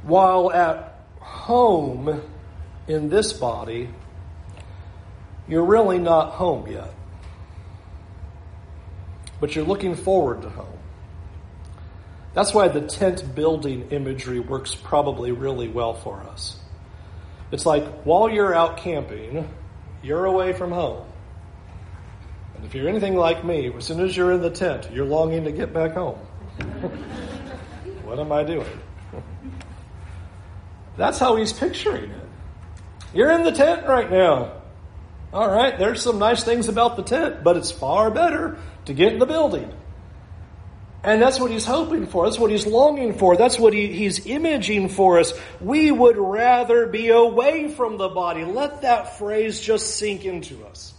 while 0.02 0.52
at 0.52 1.00
home 1.18 2.20
in 2.86 3.08
this 3.08 3.32
body, 3.32 3.88
you're 5.48 5.64
really 5.64 5.98
not 5.98 6.32
home 6.32 6.70
yet. 6.70 6.92
But 9.40 9.56
you're 9.56 9.64
looking 9.64 9.94
forward 9.94 10.42
to 10.42 10.50
home. 10.50 10.78
That's 12.34 12.52
why 12.52 12.68
the 12.68 12.82
tent 12.82 13.34
building 13.34 13.88
imagery 13.92 14.40
works 14.40 14.74
probably 14.74 15.32
really 15.32 15.68
well 15.68 15.94
for 15.94 16.20
us. 16.20 16.60
It's 17.50 17.64
like 17.64 18.02
while 18.02 18.28
you're 18.28 18.54
out 18.54 18.76
camping, 18.76 19.48
you're 20.02 20.26
away 20.26 20.52
from 20.52 20.70
home. 20.70 21.09
And 22.60 22.68
if 22.68 22.74
you're 22.74 22.90
anything 22.90 23.16
like 23.16 23.42
me, 23.42 23.72
as 23.74 23.86
soon 23.86 24.00
as 24.00 24.14
you're 24.14 24.32
in 24.32 24.42
the 24.42 24.50
tent, 24.50 24.90
you're 24.92 25.06
longing 25.06 25.44
to 25.44 25.50
get 25.50 25.72
back 25.72 25.92
home. 25.92 26.16
what 28.04 28.18
am 28.18 28.30
I 28.30 28.44
doing? 28.44 28.68
That's 30.98 31.18
how 31.18 31.36
he's 31.36 31.54
picturing 31.54 32.10
it. 32.10 32.28
You're 33.14 33.30
in 33.30 33.44
the 33.44 33.52
tent 33.52 33.86
right 33.86 34.10
now. 34.10 34.60
All 35.32 35.48
right, 35.48 35.78
there's 35.78 36.02
some 36.02 36.18
nice 36.18 36.44
things 36.44 36.68
about 36.68 36.96
the 36.96 37.02
tent, 37.02 37.42
but 37.42 37.56
it's 37.56 37.70
far 37.70 38.10
better 38.10 38.58
to 38.84 38.92
get 38.92 39.14
in 39.14 39.18
the 39.20 39.26
building. 39.26 39.72
And 41.02 41.22
that's 41.22 41.40
what 41.40 41.50
he's 41.50 41.64
hoping 41.64 42.06
for. 42.06 42.26
That's 42.26 42.38
what 42.38 42.50
he's 42.50 42.66
longing 42.66 43.16
for. 43.16 43.38
That's 43.38 43.58
what 43.58 43.72
he, 43.72 43.90
he's 43.90 44.26
imaging 44.26 44.90
for 44.90 45.18
us. 45.18 45.32
We 45.62 45.90
would 45.90 46.18
rather 46.18 46.86
be 46.88 47.08
away 47.08 47.68
from 47.68 47.96
the 47.96 48.10
body. 48.10 48.44
Let 48.44 48.82
that 48.82 49.16
phrase 49.16 49.58
just 49.60 49.96
sink 49.96 50.26
into 50.26 50.62
us 50.66 50.92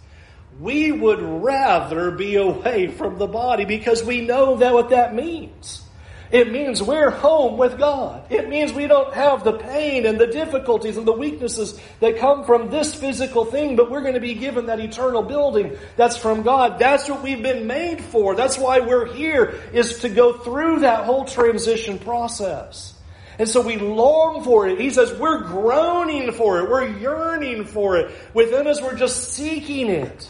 we 0.62 0.92
would 0.92 1.22
rather 1.22 2.12
be 2.12 2.36
away 2.36 2.88
from 2.88 3.18
the 3.18 3.28
body 3.28 3.66
because 3.66 4.04
we 4.04 4.22
know 4.22 4.58
that 4.58 4.74
what 4.74 4.90
that 4.90 5.16
means. 5.16 5.82
It 6.30 6.52
means 6.52 6.82
we're 6.82 7.10
home 7.10 7.58
with 7.58 7.78
God. 7.78 8.32
It 8.32 8.48
means 8.48 8.72
we 8.72 8.88
don't 8.88 9.14
have 9.14 9.44
the 9.44 9.54
pain 9.54 10.06
and 10.06 10.18
the 10.18 10.28
difficulties 10.28 10.96
and 10.96 11.06
the 11.06 11.12
weaknesses 11.12 11.78
that 12.00 12.20
come 12.20 12.46
from 12.46 12.70
this 12.70 12.94
physical 12.94 13.44
thing, 13.44 13.76
but 13.76 13.92
we're 13.92 14.02
going 14.02 14.14
to 14.14 14.22
be 14.22 14.36
given 14.36 14.68
that 14.68 14.80
eternal 14.80 15.24
building 15.24 15.76
that's 15.98 16.16
from 16.16 16.44
God. 16.44 16.80
That's 16.80 17.10
what 17.10 17.22
we've 17.22 17.44
been 17.44 17.68
made 17.68 18.02
for. 18.02 18.36
That's 18.36 18.58
why 18.58 18.80
we're 18.80 19.12
here, 19.12 19.60
is 19.74 20.00
to 20.00 20.10
go 20.10 20.32
through 20.32 20.82
that 20.82 21.04
whole 21.04 21.26
transition 21.26 22.00
process. 22.00 22.94
And 23.38 23.50
so 23.50 23.60
we 23.60 23.78
long 23.78 24.44
for 24.44 24.70
it. 24.70 24.80
He 24.80 24.92
says 24.92 25.12
we're 25.20 25.42
groaning 25.42 26.32
for 26.32 26.60
it. 26.60 26.70
We're 26.70 26.98
yearning 26.98 27.66
for 27.66 27.98
it. 27.98 28.16
Within 28.34 28.68
us, 28.68 28.82
we're 28.82 28.96
just 28.96 29.34
seeking 29.34 29.90
it. 29.90 30.30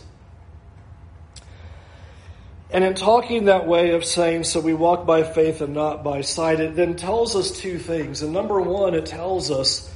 And 2.71 2.85
in 2.85 2.93
talking 2.93 3.45
that 3.45 3.67
way 3.67 3.91
of 3.91 4.05
saying, 4.05 4.45
so 4.45 4.61
we 4.61 4.73
walk 4.73 5.05
by 5.05 5.23
faith 5.23 5.59
and 5.59 5.73
not 5.73 6.03
by 6.03 6.21
sight, 6.21 6.61
it 6.61 6.75
then 6.75 6.95
tells 6.95 7.35
us 7.35 7.51
two 7.51 7.77
things. 7.77 8.21
And 8.21 8.31
number 8.31 8.61
one, 8.61 8.93
it 8.93 9.05
tells 9.05 9.51
us 9.51 9.93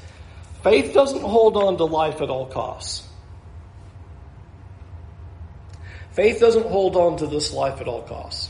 faith 0.61 0.93
doesn't 0.93 1.21
hold 1.21 1.55
on 1.55 1.77
to 1.77 1.85
life 1.85 2.21
at 2.21 2.29
all 2.29 2.47
costs. 2.47 3.07
Faith 6.11 6.39
doesn't 6.39 6.65
hold 6.65 6.97
on 6.97 7.17
to 7.17 7.27
this 7.27 7.53
life 7.53 7.79
at 7.79 7.87
all 7.87 8.01
costs. 8.01 8.49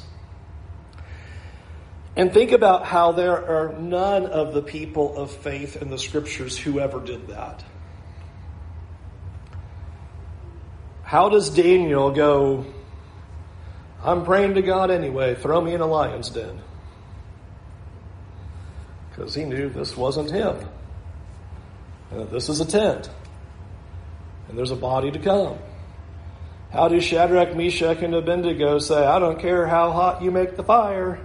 And 2.16 2.34
think 2.34 2.52
about 2.52 2.86
how 2.86 3.12
there 3.12 3.34
are 3.34 3.74
none 3.74 4.26
of 4.26 4.54
the 4.54 4.62
people 4.62 5.18
of 5.18 5.32
faith 5.32 5.82
in 5.82 5.90
the 5.90 5.98
scriptures 5.98 6.58
who 6.58 6.80
ever 6.80 7.00
did 7.00 7.28
that. 7.28 7.64
How 11.04 11.30
does 11.30 11.50
Daniel 11.50 12.12
go, 12.12 12.66
I'm 14.06 14.24
praying 14.24 14.54
to 14.54 14.62
God 14.62 14.92
anyway. 14.92 15.34
Throw 15.34 15.60
me 15.60 15.74
in 15.74 15.82
a 15.82 15.88
lion's 15.88 16.30
den. 16.30 16.62
Because 19.10 19.34
he 19.34 19.46
knew 19.46 19.70
this 19.70 19.98
wasn't 19.98 20.30
him. 20.30 20.58
And 22.12 22.30
this 22.30 22.48
is 22.48 22.60
a 22.62 22.66
tent. 22.66 23.10
And 24.48 24.58
there's 24.58 24.70
a 24.70 24.76
body 24.76 25.10
to 25.10 25.18
come. 25.18 25.58
How 26.72 26.88
do 26.88 27.00
Shadrach, 27.02 27.56
Meshach, 27.56 28.04
and 28.04 28.14
Abednego 28.14 28.78
say, 28.78 29.04
I 29.04 29.18
don't 29.18 29.40
care 29.40 29.66
how 29.66 29.92
hot 29.92 30.22
you 30.22 30.30
make 30.30 30.56
the 30.56 30.64
fire. 30.64 31.20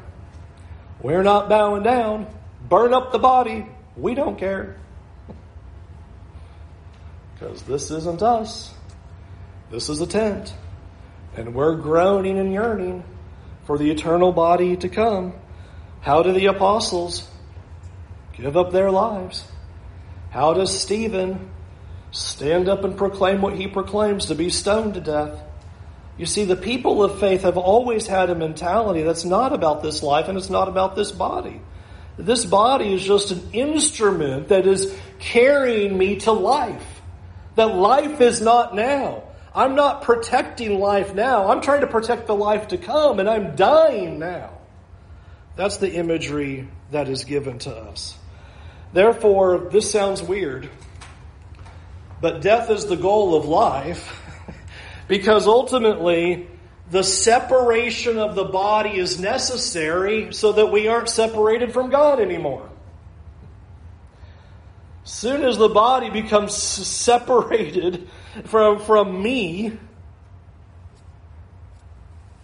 We're 1.03 1.23
not 1.23 1.51
bowing 1.51 1.83
down. 1.83 2.29
Burn 2.67 2.95
up 2.95 3.13
the 3.13 3.19
body. 3.19 3.67
We 3.97 4.15
don't 4.15 4.39
care. 4.39 4.77
Because 7.35 7.63
this 7.63 7.91
isn't 7.91 8.21
us. 8.21 8.71
This 9.71 9.89
is 9.89 10.03
a 10.03 10.07
tent. 10.07 10.53
And 11.37 11.55
we're 11.55 11.77
groaning 11.77 12.39
and 12.39 12.53
yearning 12.53 13.05
for 13.65 13.79
the 13.79 13.91
eternal 13.91 14.33
body 14.33 14.77
to 14.79 14.89
come. 14.89 15.33
How 16.01 16.23
do 16.23 16.33
the 16.33 16.47
apostles 16.47 17.29
give 18.33 18.57
up 18.57 18.73
their 18.73 18.91
lives? 18.91 19.45
How 20.31 20.55
does 20.55 20.79
Stephen 20.79 21.51
stand 22.11 22.69
up 22.69 22.85
and 22.85 22.97
proclaim 22.97 23.43
what 23.43 23.57
he 23.57 23.67
proclaims 23.67 24.27
to 24.27 24.35
be 24.35 24.51
stoned 24.51 24.95
to 24.95 25.01
death? 25.01 25.41
You 26.17 26.27
see, 26.27 26.45
the 26.45 26.57
people 26.57 27.03
of 27.03 27.19
faith 27.19 27.43
have 27.43 27.57
always 27.57 28.07
had 28.07 28.29
a 28.31 28.35
mentality 28.35 29.03
that's 29.03 29.25
not 29.25 29.53
about 29.53 29.83
this 29.83 30.03
life 30.03 30.29
and 30.29 30.37
it's 30.37 30.51
not 30.51 30.69
about 30.69 30.95
this 30.95 31.13
body. 31.13 31.61
This 32.19 32.45
body 32.45 32.93
is 32.93 33.03
just 33.03 33.31
an 33.31 33.51
instrument 33.53 34.49
that 34.49 34.67
is 34.67 34.95
carrying 35.19 35.97
me 35.97 36.17
to 36.17 36.33
life. 36.33 37.01
That 37.55 37.75
life 37.75 38.21
is 38.21 38.41
not 38.41 38.75
now. 38.75 39.23
I'm 39.55 39.75
not 39.75 40.03
protecting 40.03 40.79
life 40.79 41.15
now. 41.15 41.49
I'm 41.49 41.61
trying 41.61 41.81
to 41.81 41.87
protect 41.87 42.27
the 42.27 42.35
life 42.35 42.69
to 42.69 42.79
come, 42.79 43.19
and 43.19 43.29
I'm 43.29 43.57
dying 43.57 44.19
now. 44.19 44.51
That's 45.57 45.79
the 45.79 45.93
imagery 45.93 46.69
that 46.93 47.09
is 47.09 47.25
given 47.25 47.59
to 47.61 47.75
us. 47.75 48.17
Therefore, 48.93 49.69
this 49.71 49.91
sounds 49.91 50.23
weird, 50.23 50.71
but 52.21 52.43
death 52.43 52.71
is 52.71 52.87
the 52.87 52.97
goal 52.97 53.35
of 53.35 53.47
life 53.47 54.21
because 55.09 55.47
ultimately 55.47 56.49
the 56.91 57.03
separation 57.03 58.19
of 58.19 58.35
the 58.35 58.45
body 58.45 58.99
is 58.99 59.21
necessary 59.21 60.33
so 60.33 60.53
that 60.53 60.67
we 60.67 60.89
aren't 60.89 61.09
separated 61.09 61.73
from 61.73 61.91
God 61.91 62.21
anymore. 62.21 62.69
Soon 65.05 65.43
as 65.43 65.57
the 65.57 65.69
body 65.69 66.11
becomes 66.11 66.55
separated 66.57 68.09
from, 68.45 68.81
from 68.81 69.23
me, 69.23 69.79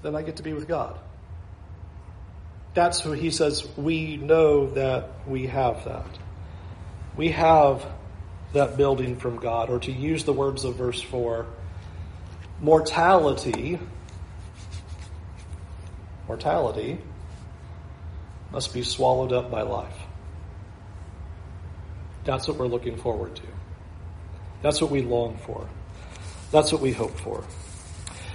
then 0.03 0.15
I 0.15 0.23
get 0.23 0.37
to 0.37 0.43
be 0.43 0.53
with 0.53 0.69
God. 0.69 0.99
That's 2.75 3.01
who 3.01 3.13
he 3.13 3.31
says. 3.31 3.67
We 3.77 4.17
know 4.17 4.71
that 4.71 5.27
we 5.27 5.47
have 5.47 5.85
that. 5.85 6.07
We 7.17 7.31
have 7.31 7.87
that 8.53 8.77
building 8.77 9.17
from 9.17 9.39
God, 9.39 9.71
or 9.71 9.79
to 9.81 9.93
use 9.93 10.25
the 10.25 10.33
words 10.33 10.65
of 10.65 10.77
verse 10.77 11.01
4, 11.01 11.47
mortality, 12.61 13.79
mortality 16.27 16.99
must 18.53 18.73
be 18.73 18.83
swallowed 18.83 19.33
up 19.33 19.51
by 19.51 19.63
life. 19.63 19.97
That's 22.25 22.49
what 22.49 22.57
we're 22.57 22.67
looking 22.67 22.97
forward 22.97 23.37
to. 23.37 23.56
That's 24.63 24.81
what 24.81 24.91
we 24.91 25.03
long 25.03 25.37
for. 25.39 25.69
That's 26.51 26.73
what 26.73 26.81
we 26.81 26.93
hope 26.93 27.17
for. 27.19 27.45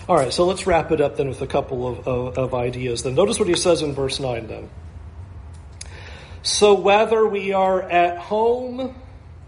All 0.10 0.16
right, 0.16 0.34
so 0.34 0.46
let's 0.46 0.68
wrap 0.68 0.92
it 0.92 1.00
up 1.00 1.18
then 1.18 1.30
with 1.30 1.42
a 1.42 1.48
couple 1.48 1.88
of, 1.88 2.08
of, 2.08 2.38
of 2.38 2.54
ideas. 2.54 3.04
Then 3.04 3.16
notice 3.16 3.40
what 3.40 3.48
he 3.48 3.56
says 3.56 3.82
in 3.82 3.94
verse 3.94 4.20
9 4.20 4.48
then. 4.48 4.70
So 6.44 6.74
whether 6.74 7.26
we 7.26 7.54
are 7.54 7.82
at 7.82 8.18
home, 8.18 8.96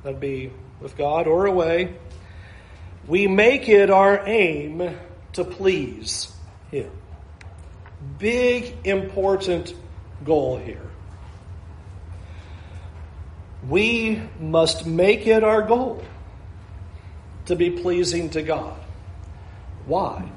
that'd 0.03 0.19
be 0.19 0.51
with 0.79 0.95
God, 0.95 1.27
or 1.27 1.47
away, 1.47 1.95
we 3.07 3.27
make 3.27 3.67
it 3.67 3.89
our 3.89 4.27
aim 4.27 4.95
to 5.33 5.43
please 5.43 6.31
Him. 6.71 6.91
Big, 8.19 8.75
important 8.85 9.73
goal 10.23 10.57
here. 10.57 10.89
We 13.67 14.21
must 14.39 14.85
make 14.85 15.25
it 15.25 15.43
our 15.43 15.61
goal 15.61 16.03
to 17.45 17.55
be 17.55 17.69
pleasing 17.71 18.29
to 18.31 18.41
God. 18.41 18.77
Why? 19.85 20.29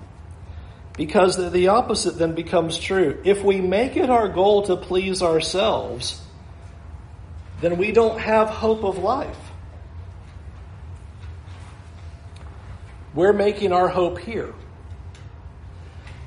Because 0.96 1.36
the 1.52 1.68
opposite 1.68 2.18
then 2.18 2.34
becomes 2.34 2.78
true. 2.78 3.20
If 3.24 3.44
we 3.44 3.60
make 3.60 3.96
it 3.96 4.10
our 4.10 4.28
goal 4.28 4.62
to 4.62 4.76
please 4.76 5.22
ourselves, 5.22 6.20
then 7.60 7.76
we 7.76 7.92
don't 7.92 8.18
have 8.18 8.48
hope 8.48 8.84
of 8.84 8.98
life. 8.98 9.36
We're 13.14 13.32
making 13.32 13.72
our 13.72 13.88
hope 13.88 14.18
here. 14.18 14.52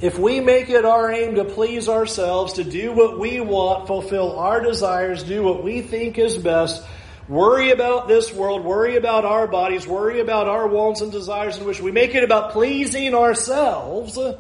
If 0.02 0.18
we 0.18 0.40
make 0.40 0.70
it 0.70 0.86
our 0.86 1.12
aim 1.12 1.36
to 1.36 1.46
please 1.46 1.90
ourselves, 1.90 2.54
to 2.54 2.64
do 2.64 2.94
what 2.94 3.20
we 3.20 3.42
want, 3.42 3.86
fulfill 3.86 4.40
our 4.40 4.62
desires, 4.62 5.24
do 5.24 5.44
what 5.44 5.64
we 5.64 5.82
think 5.82 6.18
is 6.18 6.38
best, 6.38 6.84
worry 7.30 7.72
about 7.72 8.08
this 8.08 8.34
world, 8.34 8.66
worry 8.66 8.98
about 8.98 9.24
our 9.24 9.48
bodies, 9.48 9.88
worry 9.88 10.20
about 10.20 10.48
our 10.48 10.68
wants 10.68 11.00
and 11.02 11.12
desires 11.12 11.58
in 11.58 11.66
which 11.66 11.80
we 11.80 11.92
make 11.92 12.16
it 12.16 12.24
about 12.24 12.52
pleasing 12.52 13.14
ourselves, 13.14 14.16
there's 14.16 14.34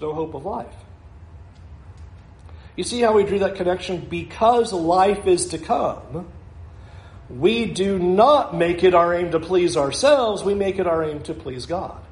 no 0.00 0.14
hope 0.14 0.34
of 0.34 0.44
life. 0.44 0.74
You 2.74 2.84
see 2.84 3.00
how 3.00 3.12
we 3.12 3.24
drew 3.24 3.38
that 3.40 3.54
connection? 3.54 4.00
Because 4.00 4.72
life 4.72 5.26
is 5.26 5.48
to 5.48 5.58
come, 5.58 6.32
we 7.28 7.66
do 7.66 7.98
not 7.98 8.54
make 8.54 8.82
it 8.82 8.94
our 8.94 9.14
aim 9.14 9.30
to 9.32 9.40
please 9.40 9.76
ourselves, 9.76 10.42
we 10.42 10.54
make 10.54 10.78
it 10.78 10.86
our 10.86 11.04
aim 11.04 11.22
to 11.24 11.34
please 11.34 11.66
God. 11.66 12.05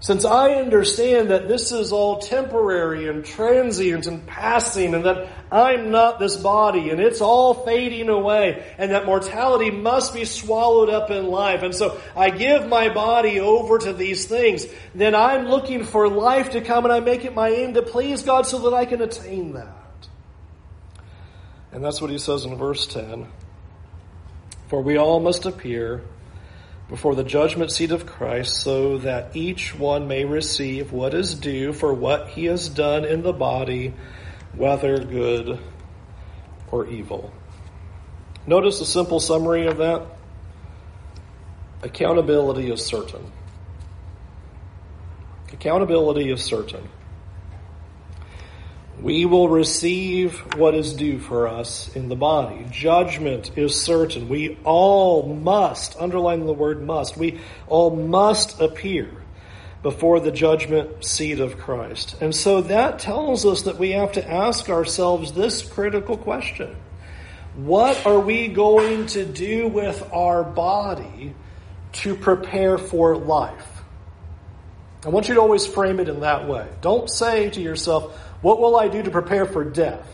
Since 0.00 0.24
I 0.24 0.54
understand 0.54 1.30
that 1.30 1.48
this 1.48 1.72
is 1.72 1.90
all 1.90 2.20
temporary 2.20 3.08
and 3.08 3.24
transient 3.24 4.06
and 4.06 4.24
passing, 4.24 4.94
and 4.94 5.04
that 5.04 5.28
I'm 5.50 5.90
not 5.90 6.20
this 6.20 6.36
body, 6.36 6.90
and 6.90 7.00
it's 7.00 7.20
all 7.20 7.52
fading 7.52 8.08
away, 8.08 8.64
and 8.78 8.92
that 8.92 9.06
mortality 9.06 9.72
must 9.72 10.14
be 10.14 10.24
swallowed 10.24 10.88
up 10.88 11.10
in 11.10 11.26
life, 11.26 11.64
and 11.64 11.74
so 11.74 12.00
I 12.14 12.30
give 12.30 12.68
my 12.68 12.94
body 12.94 13.40
over 13.40 13.78
to 13.78 13.92
these 13.92 14.26
things, 14.26 14.66
then 14.94 15.16
I'm 15.16 15.46
looking 15.46 15.82
for 15.82 16.08
life 16.08 16.50
to 16.50 16.60
come, 16.60 16.84
and 16.84 16.92
I 16.92 17.00
make 17.00 17.24
it 17.24 17.34
my 17.34 17.48
aim 17.48 17.74
to 17.74 17.82
please 17.82 18.22
God 18.22 18.46
so 18.46 18.70
that 18.70 18.74
I 18.74 18.84
can 18.84 19.02
attain 19.02 19.54
that. 19.54 20.08
And 21.72 21.84
that's 21.84 22.00
what 22.00 22.10
he 22.10 22.18
says 22.18 22.44
in 22.44 22.56
verse 22.56 22.86
10 22.86 23.26
For 24.68 24.80
we 24.80 24.96
all 24.96 25.18
must 25.18 25.44
appear 25.44 26.02
before 26.88 27.14
the 27.14 27.24
judgment 27.24 27.70
seat 27.70 27.90
of 27.90 28.06
Christ, 28.06 28.62
so 28.62 28.98
that 28.98 29.36
each 29.36 29.74
one 29.74 30.08
may 30.08 30.24
receive 30.24 30.92
what 30.92 31.14
is 31.14 31.34
due 31.34 31.72
for 31.72 31.92
what 31.92 32.28
he 32.28 32.46
has 32.46 32.68
done 32.68 33.04
in 33.04 33.22
the 33.22 33.32
body, 33.32 33.94
whether 34.54 34.98
good 34.98 35.58
or 36.70 36.86
evil. 36.86 37.32
Notice 38.46 38.78
the 38.78 38.86
simple 38.86 39.20
summary 39.20 39.66
of 39.66 39.78
that. 39.78 40.06
Accountability 41.82 42.70
is 42.70 42.84
certain. 42.84 43.30
Accountability 45.52 46.30
is 46.30 46.42
certain. 46.42 46.88
We 49.02 49.24
will 49.26 49.48
receive 49.48 50.38
what 50.56 50.74
is 50.74 50.94
due 50.94 51.18
for 51.18 51.46
us 51.46 51.94
in 51.94 52.08
the 52.08 52.16
body. 52.16 52.66
Judgment 52.70 53.56
is 53.56 53.80
certain. 53.80 54.28
We 54.28 54.58
all 54.64 55.34
must, 55.34 55.96
underline 55.98 56.46
the 56.46 56.52
word 56.52 56.82
must, 56.82 57.16
we 57.16 57.40
all 57.68 57.94
must 57.94 58.60
appear 58.60 59.10
before 59.82 60.18
the 60.18 60.32
judgment 60.32 61.04
seat 61.04 61.38
of 61.38 61.58
Christ. 61.58 62.20
And 62.20 62.34
so 62.34 62.62
that 62.62 62.98
tells 62.98 63.46
us 63.46 63.62
that 63.62 63.78
we 63.78 63.92
have 63.92 64.12
to 64.12 64.28
ask 64.28 64.68
ourselves 64.68 65.32
this 65.32 65.62
critical 65.62 66.16
question. 66.16 66.74
What 67.54 68.04
are 68.04 68.20
we 68.20 68.48
going 68.48 69.06
to 69.08 69.24
do 69.24 69.68
with 69.68 70.12
our 70.12 70.42
body 70.42 71.34
to 71.92 72.16
prepare 72.16 72.78
for 72.78 73.16
life? 73.16 73.66
I 75.04 75.10
want 75.10 75.28
you 75.28 75.34
to 75.34 75.40
always 75.40 75.64
frame 75.64 76.00
it 76.00 76.08
in 76.08 76.20
that 76.20 76.48
way. 76.48 76.66
Don't 76.80 77.08
say 77.08 77.50
to 77.50 77.60
yourself, 77.60 78.20
what 78.40 78.60
will 78.60 78.76
I 78.76 78.88
do 78.88 79.02
to 79.02 79.10
prepare 79.10 79.46
for 79.46 79.64
death? 79.64 80.06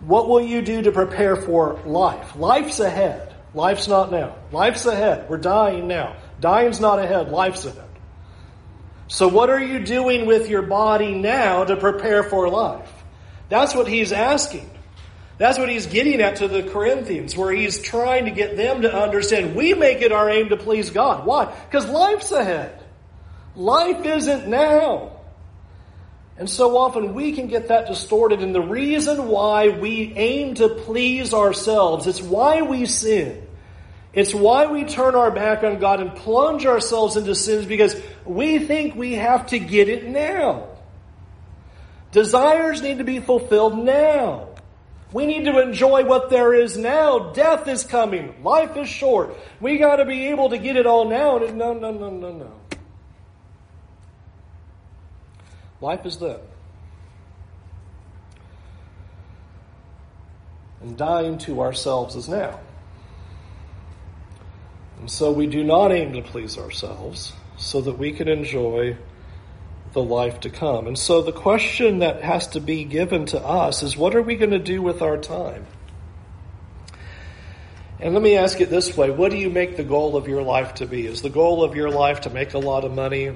What 0.00 0.28
will 0.28 0.40
you 0.40 0.62
do 0.62 0.82
to 0.82 0.92
prepare 0.92 1.36
for 1.36 1.80
life? 1.84 2.36
Life's 2.36 2.80
ahead. 2.80 3.34
Life's 3.54 3.86
not 3.88 4.10
now. 4.10 4.36
Life's 4.50 4.86
ahead. 4.86 5.28
We're 5.28 5.36
dying 5.36 5.86
now. 5.86 6.16
Dying's 6.40 6.80
not 6.80 6.98
ahead. 6.98 7.28
Life's 7.30 7.64
ahead. 7.64 7.88
So 9.08 9.28
what 9.28 9.50
are 9.50 9.62
you 9.62 9.84
doing 9.84 10.26
with 10.26 10.48
your 10.48 10.62
body 10.62 11.14
now 11.14 11.64
to 11.64 11.76
prepare 11.76 12.22
for 12.22 12.48
life? 12.48 12.90
That's 13.48 13.74
what 13.74 13.86
he's 13.86 14.10
asking. 14.10 14.70
That's 15.38 15.58
what 15.58 15.68
he's 15.68 15.86
getting 15.86 16.20
at 16.20 16.36
to 16.36 16.48
the 16.48 16.62
Corinthians, 16.62 17.36
where 17.36 17.52
he's 17.52 17.82
trying 17.82 18.24
to 18.24 18.30
get 18.30 18.56
them 18.56 18.82
to 18.82 18.94
understand 18.94 19.54
we 19.54 19.74
make 19.74 20.00
it 20.00 20.12
our 20.12 20.30
aim 20.30 20.48
to 20.50 20.56
please 20.56 20.90
God. 20.90 21.26
Why? 21.26 21.54
Because 21.66 21.88
life's 21.88 22.32
ahead. 22.32 22.82
Life 23.54 24.04
isn't 24.04 24.48
now. 24.48 25.20
And 26.38 26.48
so 26.48 26.76
often 26.78 27.14
we 27.14 27.32
can 27.32 27.46
get 27.46 27.68
that 27.68 27.86
distorted. 27.86 28.42
And 28.42 28.54
the 28.54 28.62
reason 28.62 29.28
why 29.28 29.68
we 29.68 30.12
aim 30.16 30.54
to 30.56 30.68
please 30.68 31.34
ourselves, 31.34 32.06
it's 32.06 32.22
why 32.22 32.62
we 32.62 32.86
sin. 32.86 33.46
It's 34.12 34.34
why 34.34 34.66
we 34.66 34.84
turn 34.84 35.14
our 35.14 35.30
back 35.30 35.62
on 35.62 35.78
God 35.78 36.00
and 36.00 36.14
plunge 36.14 36.66
ourselves 36.66 37.16
into 37.16 37.34
sins 37.34 37.64
because 37.64 37.96
we 38.26 38.58
think 38.58 38.94
we 38.94 39.14
have 39.14 39.46
to 39.48 39.58
get 39.58 39.88
it 39.88 40.06
now. 40.06 40.68
Desires 42.12 42.82
need 42.82 42.98
to 42.98 43.04
be 43.04 43.20
fulfilled 43.20 43.78
now. 43.78 44.48
We 45.12 45.26
need 45.26 45.44
to 45.44 45.60
enjoy 45.60 46.04
what 46.04 46.30
there 46.30 46.54
is 46.54 46.76
now. 46.76 47.32
Death 47.32 47.68
is 47.68 47.84
coming. 47.84 48.42
Life 48.42 48.76
is 48.76 48.88
short. 48.88 49.36
We 49.60 49.78
got 49.78 49.96
to 49.96 50.04
be 50.04 50.28
able 50.28 50.50
to 50.50 50.58
get 50.58 50.76
it 50.76 50.86
all 50.86 51.08
now. 51.08 51.38
No, 51.38 51.72
no, 51.74 51.90
no, 51.90 52.10
no, 52.10 52.32
no. 52.32 52.52
Life 55.82 56.06
is 56.06 56.18
then. 56.18 56.38
And 60.80 60.96
dying 60.96 61.38
to 61.38 61.60
ourselves 61.60 62.14
is 62.14 62.28
now. 62.28 62.60
And 65.00 65.10
so 65.10 65.32
we 65.32 65.48
do 65.48 65.64
not 65.64 65.90
aim 65.90 66.12
to 66.12 66.22
please 66.22 66.56
ourselves 66.56 67.32
so 67.56 67.80
that 67.80 67.98
we 67.98 68.12
can 68.12 68.28
enjoy 68.28 68.96
the 69.92 70.02
life 70.02 70.38
to 70.40 70.50
come. 70.50 70.86
And 70.86 70.96
so 70.96 71.20
the 71.20 71.32
question 71.32 71.98
that 71.98 72.22
has 72.22 72.46
to 72.48 72.60
be 72.60 72.84
given 72.84 73.26
to 73.26 73.40
us 73.40 73.82
is 73.82 73.96
what 73.96 74.14
are 74.14 74.22
we 74.22 74.36
going 74.36 74.52
to 74.52 74.60
do 74.60 74.80
with 74.82 75.02
our 75.02 75.18
time? 75.18 75.66
And 77.98 78.14
let 78.14 78.22
me 78.22 78.36
ask 78.36 78.60
it 78.60 78.70
this 78.70 78.96
way 78.96 79.10
what 79.10 79.32
do 79.32 79.36
you 79.36 79.50
make 79.50 79.76
the 79.76 79.84
goal 79.84 80.16
of 80.16 80.28
your 80.28 80.42
life 80.42 80.74
to 80.74 80.86
be? 80.86 81.08
Is 81.08 81.22
the 81.22 81.30
goal 81.30 81.64
of 81.64 81.74
your 81.74 81.90
life 81.90 82.22
to 82.22 82.30
make 82.30 82.54
a 82.54 82.58
lot 82.58 82.84
of 82.84 82.92
money? 82.92 83.32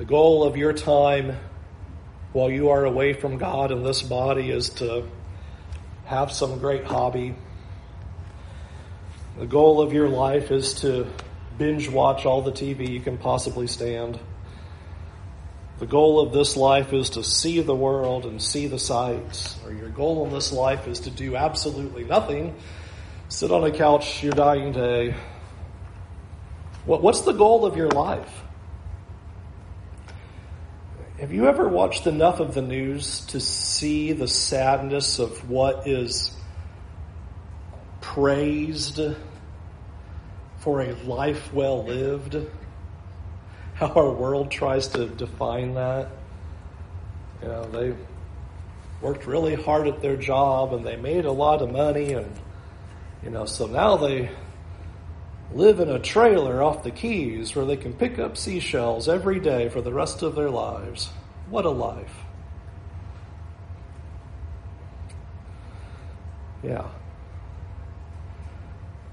The 0.00 0.06
goal 0.06 0.44
of 0.44 0.56
your 0.56 0.72
time 0.72 1.36
while 2.32 2.50
you 2.50 2.70
are 2.70 2.86
away 2.86 3.12
from 3.12 3.36
God 3.36 3.70
in 3.70 3.82
this 3.82 4.00
body 4.00 4.50
is 4.50 4.70
to 4.80 5.06
have 6.06 6.32
some 6.32 6.58
great 6.58 6.84
hobby. 6.84 7.34
The 9.38 9.44
goal 9.44 9.82
of 9.82 9.92
your 9.92 10.08
life 10.08 10.50
is 10.52 10.72
to 10.80 11.06
binge 11.58 11.90
watch 11.90 12.24
all 12.24 12.40
the 12.40 12.50
TV 12.50 12.88
you 12.88 13.00
can 13.00 13.18
possibly 13.18 13.66
stand. 13.66 14.18
The 15.80 15.86
goal 15.86 16.18
of 16.18 16.32
this 16.32 16.56
life 16.56 16.94
is 16.94 17.10
to 17.10 17.22
see 17.22 17.60
the 17.60 17.76
world 17.76 18.24
and 18.24 18.40
see 18.40 18.68
the 18.68 18.78
sights. 18.78 19.58
Or 19.66 19.70
your 19.70 19.90
goal 19.90 20.24
in 20.24 20.32
this 20.32 20.50
life 20.50 20.88
is 20.88 21.00
to 21.00 21.10
do 21.10 21.36
absolutely 21.36 22.04
nothing, 22.04 22.56
sit 23.28 23.50
on 23.50 23.64
a 23.64 23.70
couch 23.70 24.22
your 24.22 24.32
dying 24.32 24.72
day. 24.72 25.14
what's 26.86 27.20
the 27.20 27.32
goal 27.32 27.66
of 27.66 27.76
your 27.76 27.90
life? 27.90 28.44
Have 31.30 31.36
you 31.36 31.46
ever 31.46 31.68
watched 31.68 32.08
enough 32.08 32.40
of 32.40 32.54
the 32.54 32.60
news 32.60 33.20
to 33.26 33.38
see 33.38 34.12
the 34.12 34.26
sadness 34.26 35.20
of 35.20 35.48
what 35.48 35.86
is 35.86 36.36
praised 38.00 39.00
for 40.58 40.80
a 40.80 40.92
life 41.04 41.54
well 41.54 41.84
lived? 41.84 42.36
How 43.74 43.92
our 43.92 44.10
world 44.10 44.50
tries 44.50 44.88
to 44.88 45.06
define 45.06 45.74
that. 45.74 46.08
You 47.42 47.46
know, 47.46 47.64
they 47.66 47.94
worked 49.00 49.24
really 49.24 49.54
hard 49.54 49.86
at 49.86 50.02
their 50.02 50.16
job 50.16 50.72
and 50.72 50.84
they 50.84 50.96
made 50.96 51.26
a 51.26 51.32
lot 51.32 51.62
of 51.62 51.70
money 51.70 52.12
and 52.14 52.28
you 53.22 53.30
know, 53.30 53.44
so 53.46 53.68
now 53.68 53.96
they 53.96 54.32
live 55.54 55.78
in 55.78 55.90
a 55.90 56.00
trailer 56.00 56.60
off 56.60 56.82
the 56.82 56.90
Keys 56.90 57.54
where 57.54 57.64
they 57.64 57.76
can 57.76 57.92
pick 57.92 58.18
up 58.18 58.36
seashells 58.36 59.08
every 59.08 59.38
day 59.38 59.68
for 59.68 59.80
the 59.80 59.92
rest 59.92 60.22
of 60.22 60.34
their 60.34 60.50
lives. 60.50 61.08
What 61.50 61.64
a 61.64 61.70
life. 61.70 62.14
Yeah. 66.62 66.86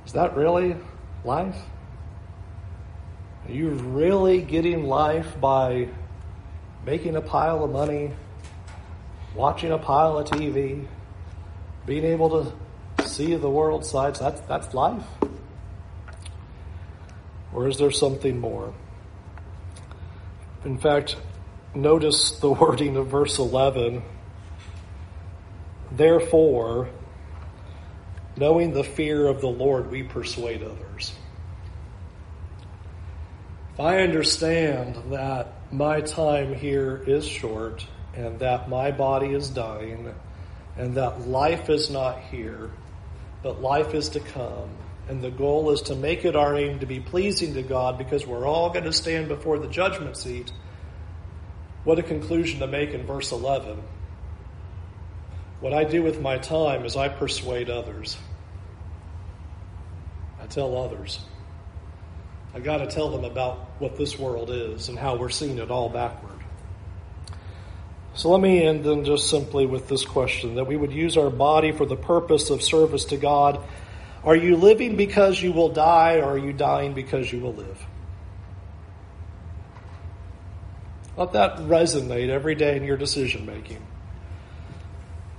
Is 0.06 0.14
that 0.14 0.38
really 0.38 0.76
life? 1.26 1.58
Are 3.48 3.52
you 3.52 3.70
really 3.70 4.42
getting 4.42 4.86
life 4.86 5.40
by 5.42 5.88
making 6.86 7.16
a 7.16 7.22
pile 7.22 7.64
of 7.64 7.72
money, 7.72 8.12
watching 9.36 9.72
a 9.72 9.80
pile 9.80 10.20
of 10.20 10.28
TV, 10.28 10.86
being 11.88 12.06
able 12.06 12.54
to 13.00 13.08
see 13.08 13.34
the 13.36 13.50
world 13.50 13.84
sights? 13.84 14.20
That's, 14.20 14.42
that's 14.42 14.76
life. 14.76 15.04
Or 17.52 17.68
is 17.68 17.78
there 17.78 17.92
something 17.92 18.40
more? 18.40 18.76
In 20.66 20.78
fact, 20.78 21.16
notice 21.82 22.32
the 22.40 22.52
wording 22.52 22.98
of 22.98 23.08
verse 23.08 23.40
11. 23.40 24.02
Therefore, 25.92 26.90
knowing 28.36 28.74
the 28.74 28.84
fear 28.84 29.28
of 29.28 29.42
the 29.42 29.48
Lord, 29.48 29.90
we 29.90 30.04
persuade 30.04 30.62
others. 30.64 31.14
If 33.74 33.80
I 33.80 34.00
understand 34.00 35.12
that 35.12 35.54
my 35.72 36.02
time 36.02 36.56
here 36.56 37.04
is 37.06 37.26
short 37.26 37.86
and 38.16 38.40
that 38.40 38.70
my 38.70 38.92
body 38.92 39.28
is 39.28 39.50
dying 39.50 40.14
and 40.78 40.96
that 40.96 41.28
life 41.28 41.70
is 41.70 41.90
not 41.90 42.20
here, 42.20 42.72
but 43.44 43.62
life 43.62 43.94
is 43.94 44.10
to 44.10 44.20
come, 44.20 44.70
and 45.08 45.22
the 45.22 45.32
goal 45.32 45.72
is 45.72 45.84
to 45.84 45.96
make 45.96 46.26
it 46.26 46.36
our 46.36 46.56
aim 46.56 46.80
to 46.80 46.86
be 46.86 47.00
pleasing 47.00 47.54
to 47.54 47.64
God 47.64 47.98
because 47.98 48.26
we're 48.26 48.48
all 48.48 48.70
going 48.70 48.86
to 48.86 48.94
stand 48.94 49.28
before 49.28 49.60
the 49.60 49.68
judgment 49.68 50.18
seat. 50.18 50.52
What 51.88 52.00
a 52.00 52.04
conclusion 52.04 52.60
to 52.60 52.68
make 52.68 52.90
in 52.90 53.06
verse 53.06 53.32
11. 53.32 53.82
What 55.62 55.72
I 55.72 55.86
do 55.86 56.04
with 56.04 56.20
my 56.20 56.38
time 56.38 56.84
is 56.84 56.98
I 56.98 57.08
persuade 57.08 57.70
others. 57.70 58.18
I 60.42 60.48
tell 60.48 60.76
others. 60.76 61.22
I 62.54 62.60
got 62.60 62.80
to 62.80 62.88
tell 62.88 63.10
them 63.12 63.24
about 63.24 63.56
what 63.80 63.96
this 63.96 64.20
world 64.20 64.50
is 64.52 64.90
and 64.90 65.00
how 65.00 65.16
we're 65.16 65.30
seeing 65.30 65.60
it 65.60 65.72
all 65.72 65.88
backward. 65.88 66.44
So 68.16 68.32
let 68.32 68.42
me 68.42 68.66
end 68.66 68.84
then 68.84 69.06
just 69.06 69.30
simply 69.30 69.66
with 69.66 69.88
this 69.88 70.04
question 70.04 70.56
that 70.56 70.68
we 70.68 70.76
would 70.76 70.92
use 70.92 71.16
our 71.16 71.30
body 71.30 71.72
for 71.72 71.86
the 71.86 71.96
purpose 71.96 72.50
of 72.50 72.62
service 72.62 73.06
to 73.06 73.16
God 73.16 73.64
are 74.26 74.36
you 74.36 74.58
living 74.58 74.98
because 74.98 75.42
you 75.42 75.54
will 75.54 75.70
die, 75.70 76.18
or 76.18 76.32
are 76.32 76.38
you 76.38 76.52
dying 76.52 76.94
because 76.94 77.32
you 77.32 77.40
will 77.40 77.54
live? 77.54 77.87
Let 81.18 81.34
that 81.34 81.58
resonate 81.58 82.30
every 82.30 82.54
day 82.54 82.78
in 82.78 82.84
your 82.84 82.96
decision 82.96 83.46
making. 83.48 83.86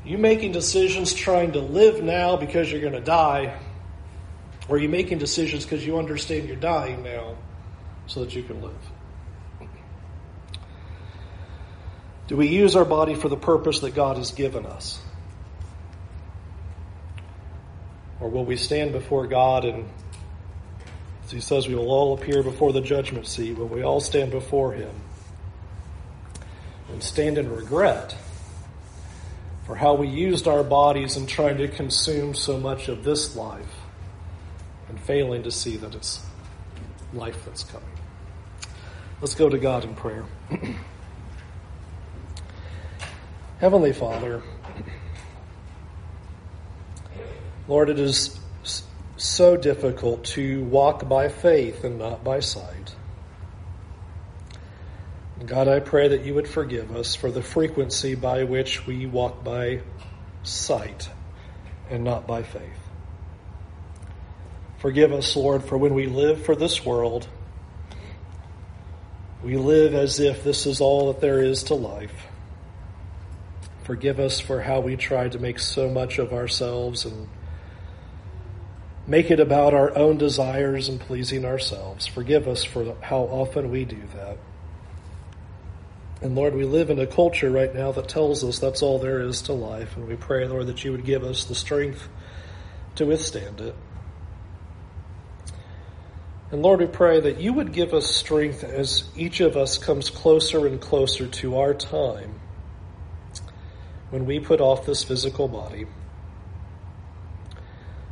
You 0.05 0.19
making 0.19 0.53
decisions 0.53 1.15
trying 1.15 1.53
to 1.53 1.61
live 1.61 2.03
now 2.03 2.37
because 2.37 2.71
you're 2.71 2.81
going 2.81 2.95
to 2.95 3.01
die, 3.01 3.57
or 4.69 4.77
are 4.77 4.79
you 4.79 4.89
making 4.89 5.19
decisions 5.19 5.65
because 5.65 5.87
you 5.87 5.99
understand 5.99 6.49
you're 6.49 6.57
dying 6.57 7.03
now 7.05 7.37
so 8.07 8.25
that 8.25 8.35
you 8.35 8.43
can 8.43 8.61
live? 8.61 8.73
Do 12.27 12.37
we 12.37 12.49
use 12.49 12.77
our 12.77 12.85
body 12.85 13.15
for 13.15 13.29
the 13.29 13.37
purpose 13.37 13.81
that 13.81 13.95
God 13.95 14.19
has 14.19 14.33
given 14.33 14.67
us? 14.67 15.01
Or 18.21 18.29
will 18.29 18.45
we 18.45 18.57
stand 18.57 18.93
before 18.93 19.27
God 19.27 19.65
and, 19.65 19.89
as 21.25 21.31
he 21.31 21.41
says, 21.41 21.69
we 21.69 21.75
will 21.75 21.91
all 21.91 22.15
appear 22.15 22.43
before 22.43 22.73
the 22.73 22.81
judgment 22.81 23.27
seat, 23.27 23.57
will 23.57 23.69
we 23.69 23.83
all 23.83 24.01
stand 24.01 24.31
before 24.31 24.73
him? 24.73 24.91
And 26.91 27.03
stand 27.03 27.39
in 27.39 27.55
regret 27.55 28.17
for 29.67 29.77
how 29.77 29.95
we 29.95 30.09
used 30.09 30.49
our 30.49 30.65
bodies 30.65 31.17
in 31.17 31.27
trying 31.27 31.59
to 31.59 31.69
consume 31.69 32.35
so 32.35 32.59
much 32.59 32.89
of 32.89 33.05
this 33.05 33.37
life 33.37 33.77
and 34.89 34.99
failing 35.01 35.43
to 35.43 35.51
see 35.51 35.77
that 35.77 35.95
it's 35.95 36.21
life 37.13 37.45
that's 37.45 37.65
coming. 37.65 37.89
Let's 39.21 39.35
go 39.35 39.49
to 39.49 39.59
God 39.59 39.85
in 39.85 39.95
prayer. 39.95 40.25
Heavenly 43.61 43.93
Father, 43.93 44.43
Lord, 47.67 47.91
it 47.91 47.99
is 47.99 48.39
so 49.17 49.57
difficult 49.57 50.25
to 50.25 50.63
walk 50.65 51.09
by 51.09 51.29
faith 51.29 51.85
and 51.85 51.99
not 51.99 52.25
by 52.25 52.41
sight. 52.41 52.88
God, 55.47 55.69
I 55.69 55.79
pray 55.79 56.09
that 56.09 56.25
you 56.25 56.35
would 56.35 56.49
forgive 56.49 56.95
us 56.95 57.15
for 57.15 57.31
the 57.31 57.43
frequency 57.43 58.15
by 58.17 58.45
which 58.45 58.87
we 58.87 59.07
walk 59.07 59.45
by 59.45 59.83
sight 60.43 61.09
and 61.91 62.03
not 62.03 62.27
by 62.27 62.43
faith. 62.43 62.63
Forgive 64.79 65.13
us, 65.13 65.37
Lord, 65.37 65.65
for 65.65 65.79
when 65.79 65.95
we 65.95 66.07
live 66.07 66.45
for 66.45 66.57
this 66.57 66.85
world, 66.85 67.29
we 69.43 69.57
live 69.57 69.95
as 69.95 70.19
if 70.19 70.43
this 70.43 70.67
is 70.67 70.81
all 70.81 71.13
that 71.13 71.21
there 71.21 71.41
is 71.41 71.65
to 71.65 71.75
life. 71.75 72.27
Forgive 73.85 74.19
us 74.19 74.41
for 74.41 74.61
how 74.61 74.81
we 74.81 74.97
try 74.97 75.29
to 75.29 75.39
make 75.39 75.61
so 75.61 75.89
much 75.89 76.19
of 76.19 76.33
ourselves 76.33 77.05
and 77.05 77.29
make 79.07 79.31
it 79.31 79.41
about 79.41 79.73
our 79.73 79.97
own 79.97 80.19
desires 80.19 80.89
and 80.89 81.01
pleasing 81.01 81.45
ourselves. 81.45 82.07
Forgive 82.07 82.47
us 82.49 82.65
for 82.65 82.97
how 83.01 83.21
often 83.21 83.71
we 83.71 83.85
do 83.85 84.03
that. 84.15 84.37
And 86.21 86.35
Lord, 86.35 86.55
we 86.55 86.65
live 86.65 86.91
in 86.91 86.99
a 86.99 87.07
culture 87.07 87.51
right 87.51 87.73
now 87.73 87.93
that 87.93 88.09
tells 88.09 88.43
us 88.43 88.59
that's 88.59 88.83
all 88.83 88.99
there 88.99 89.21
is 89.21 89.43
to 89.43 89.53
life. 89.53 89.97
And 89.97 90.09
we 90.09 90.17
pray, 90.17 90.47
Lord, 90.49 90.67
that 90.67 90.85
you 90.85 90.91
would 90.93 91.05
give 91.05 91.23
us 91.23 91.45
the 91.45 91.55
strength 91.55 92.09
to 92.97 93.07
withstand 93.07 93.61
it. 93.61 93.75
And 96.51 96.63
Lord, 96.63 96.81
we 96.81 96.87
pray 96.87 97.21
that 97.21 97.41
you 97.41 97.53
would 97.53 97.73
give 97.73 97.93
us 97.95 98.07
strength 98.07 98.65
as 98.65 99.05
each 99.17 99.41
of 99.41 99.57
us 99.57 99.79
comes 99.79 100.11
closer 100.11 100.67
and 100.67 100.81
closer 100.81 101.27
to 101.27 101.59
our 101.59 101.75
time 101.75 102.41
when 104.11 104.25
we 104.25 104.41
put 104.41 104.61
off 104.61 104.87
this 104.87 105.05
physical 105.05 105.47
body. 105.47 105.87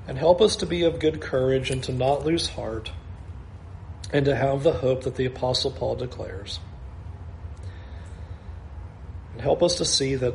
And 0.06 0.16
help 0.16 0.40
us 0.40 0.56
to 0.56 0.66
be 0.66 0.84
of 0.84 1.00
good 1.00 1.20
courage 1.20 1.70
and 1.70 1.82
to 1.84 1.92
not 1.92 2.24
lose 2.24 2.50
heart 2.50 2.92
and 4.12 4.26
to 4.26 4.36
have 4.36 4.62
the 4.62 4.74
hope 4.74 5.02
that 5.02 5.16
the 5.16 5.24
Apostle 5.24 5.72
Paul 5.72 5.96
declares. 5.96 6.60
Help 9.40 9.62
us 9.62 9.76
to 9.76 9.84
see 9.84 10.14
that 10.16 10.34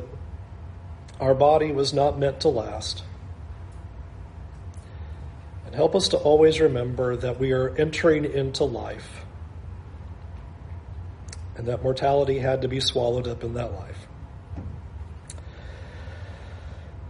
our 1.20 1.34
body 1.34 1.72
was 1.72 1.92
not 1.92 2.18
meant 2.18 2.40
to 2.40 2.48
last 2.48 3.04
and 5.72 5.78
help 5.78 5.94
us 5.94 6.08
to 6.08 6.18
always 6.18 6.60
remember 6.60 7.16
that 7.16 7.38
we 7.38 7.52
are 7.52 7.74
entering 7.76 8.26
into 8.26 8.62
life 8.62 9.24
and 11.56 11.66
that 11.66 11.82
mortality 11.82 12.38
had 12.38 12.60
to 12.60 12.68
be 12.68 12.78
swallowed 12.78 13.26
up 13.26 13.42
in 13.42 13.54
that 13.54 13.72
life. 13.72 14.06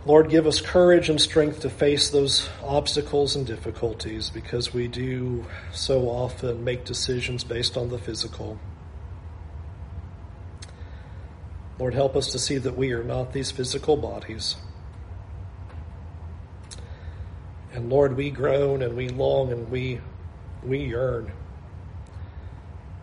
Lord, 0.07 0.31
give 0.31 0.47
us 0.47 0.61
courage 0.61 1.09
and 1.09 1.21
strength 1.21 1.61
to 1.61 1.71
face 1.71 2.11
those 2.11 2.49
obstacles 2.63 3.35
and 3.35 3.47
difficulties 3.47 4.31
because 4.31 4.73
we 4.73 4.87
do 4.87 5.45
so 5.73 6.09
often 6.09 6.63
make 6.63 6.85
decisions 6.85 7.43
based 7.43 7.77
on 7.77 7.89
the 7.89 7.99
physical. 7.99 8.59
Lord, 11.79 11.95
help 11.95 12.17
us 12.17 12.33
to 12.33 12.39
see 12.39 12.59
that 12.59 12.77
we 12.77 12.93
are 12.93 13.05
not 13.05 13.33
these 13.33 13.51
physical 13.51 13.97
bodies 13.97 14.57
And 17.73 17.89
Lord, 17.89 18.17
we 18.17 18.31
groan 18.31 18.83
and 18.83 18.97
we 18.97 19.09
long 19.09 19.51
and 19.51 19.71
we 19.71 20.01
we 20.63 20.85
yearn 20.85 21.33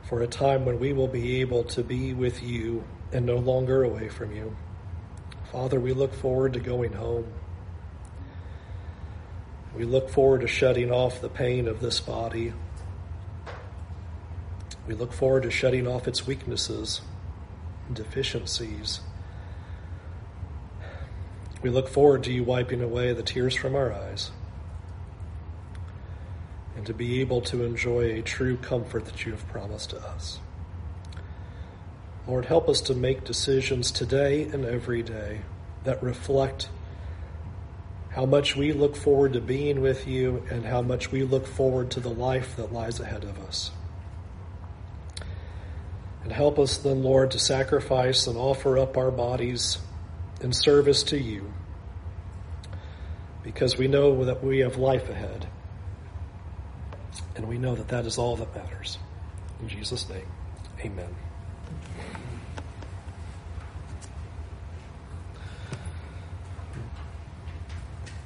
for 0.04 0.22
a 0.22 0.28
time 0.28 0.66
when 0.66 0.80
we 0.80 0.94
will 0.94 1.08
be 1.08 1.42
able 1.42 1.64
to 1.66 1.84
be 1.84 2.14
with 2.14 2.42
you 2.42 2.84
and 3.12 3.26
no 3.26 3.38
longer 3.38 3.84
away 3.84 4.10
from 4.10 4.34
you. 4.34 4.56
Father, 5.52 5.80
we 5.80 5.94
look 5.94 6.14
forward 6.14 6.54
to 6.54 6.60
going 6.60 6.94
home. 6.94 7.26
We 9.76 9.86
look 9.86 10.10
forward 10.10 10.42
to 10.42 10.48
shutting 10.48 10.92
off 10.92 11.20
the 11.20 11.30
pain 11.30 11.68
of 11.68 11.80
this 11.80 12.00
body. 12.00 12.54
We 14.88 14.94
look 14.94 15.14
forward 15.14 15.44
to 15.44 15.52
shutting 15.52 15.88
off 15.88 16.08
its 16.08 16.26
weaknesses 16.26 17.02
deficiencies. 17.94 19.02
We 21.62 21.70
look 21.70 21.90
forward 21.90 22.24
to 22.24 22.32
you 22.32 22.44
wiping 22.44 22.82
away 22.82 23.14
the 23.14 23.24
tears 23.24 23.56
from 23.56 23.76
our 23.76 23.92
eyes 23.92 24.32
and 26.76 26.86
to 26.86 26.94
be 26.94 27.20
able 27.20 27.42
to 27.42 27.64
enjoy 27.64 28.12
a 28.12 28.22
true 28.22 28.56
comfort 28.56 29.06
that 29.06 29.26
you 29.26 29.34
have 29.34 29.46
promised 29.50 29.90
to 29.90 29.98
us. 30.02 30.40
Lord, 32.26 32.46
help 32.46 32.70
us 32.70 32.80
to 32.82 32.94
make 32.94 33.24
decisions 33.24 33.92
today 33.92 34.44
and 34.44 34.64
every 34.64 35.04
day 35.04 35.42
that 35.84 36.02
reflect 36.02 36.70
how 38.12 38.26
much 38.26 38.56
we 38.56 38.72
look 38.72 38.96
forward 38.96 39.34
to 39.34 39.42
being 39.42 39.82
with 39.82 40.08
you 40.08 40.46
and 40.50 40.66
how 40.66 40.82
much 40.82 41.12
we 41.12 41.24
look 41.24 41.46
forward 41.46 41.92
to 41.92 42.00
the 42.00 42.10
life 42.10 42.56
that 42.56 42.72
lies 42.72 43.00
ahead 43.00 43.24
of 43.24 43.40
us. 43.40 43.72
And 46.30 46.36
help 46.36 46.60
us 46.60 46.78
then, 46.78 47.02
Lord, 47.02 47.32
to 47.32 47.40
sacrifice 47.40 48.28
and 48.28 48.38
offer 48.38 48.78
up 48.78 48.98
our 48.98 49.10
bodies 49.10 49.80
in 50.42 50.54
service 50.54 51.02
to 51.06 51.18
you 51.18 51.52
because 53.42 53.80
we 53.80 53.88
know 53.88 54.26
that 54.26 54.44
we 54.44 54.60
have 54.60 54.78
life 54.78 55.10
ahead. 55.10 55.48
And 57.36 57.48
we 57.48 57.58
know 57.58 57.74
that 57.74 57.88
that 57.88 58.06
is 58.06 58.20
all 58.20 58.36
that 58.36 58.56
matters. 58.56 59.00
In 59.60 59.70
Jesus' 59.70 60.08
name, 60.08 60.28
amen. 60.86 61.16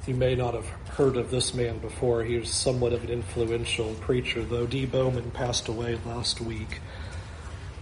You 0.06 0.14
may 0.14 0.34
not 0.34 0.52
have 0.52 0.66
heard 0.98 1.16
of 1.16 1.30
this 1.30 1.54
man 1.54 1.78
before. 1.78 2.22
He 2.22 2.36
was 2.36 2.50
somewhat 2.50 2.92
of 2.92 3.02
an 3.04 3.08
influential 3.08 3.94
preacher, 3.94 4.44
though 4.44 4.66
Dee 4.66 4.84
Bowman 4.84 5.30
passed 5.30 5.68
away 5.68 5.98
last 6.04 6.42
week. 6.42 6.80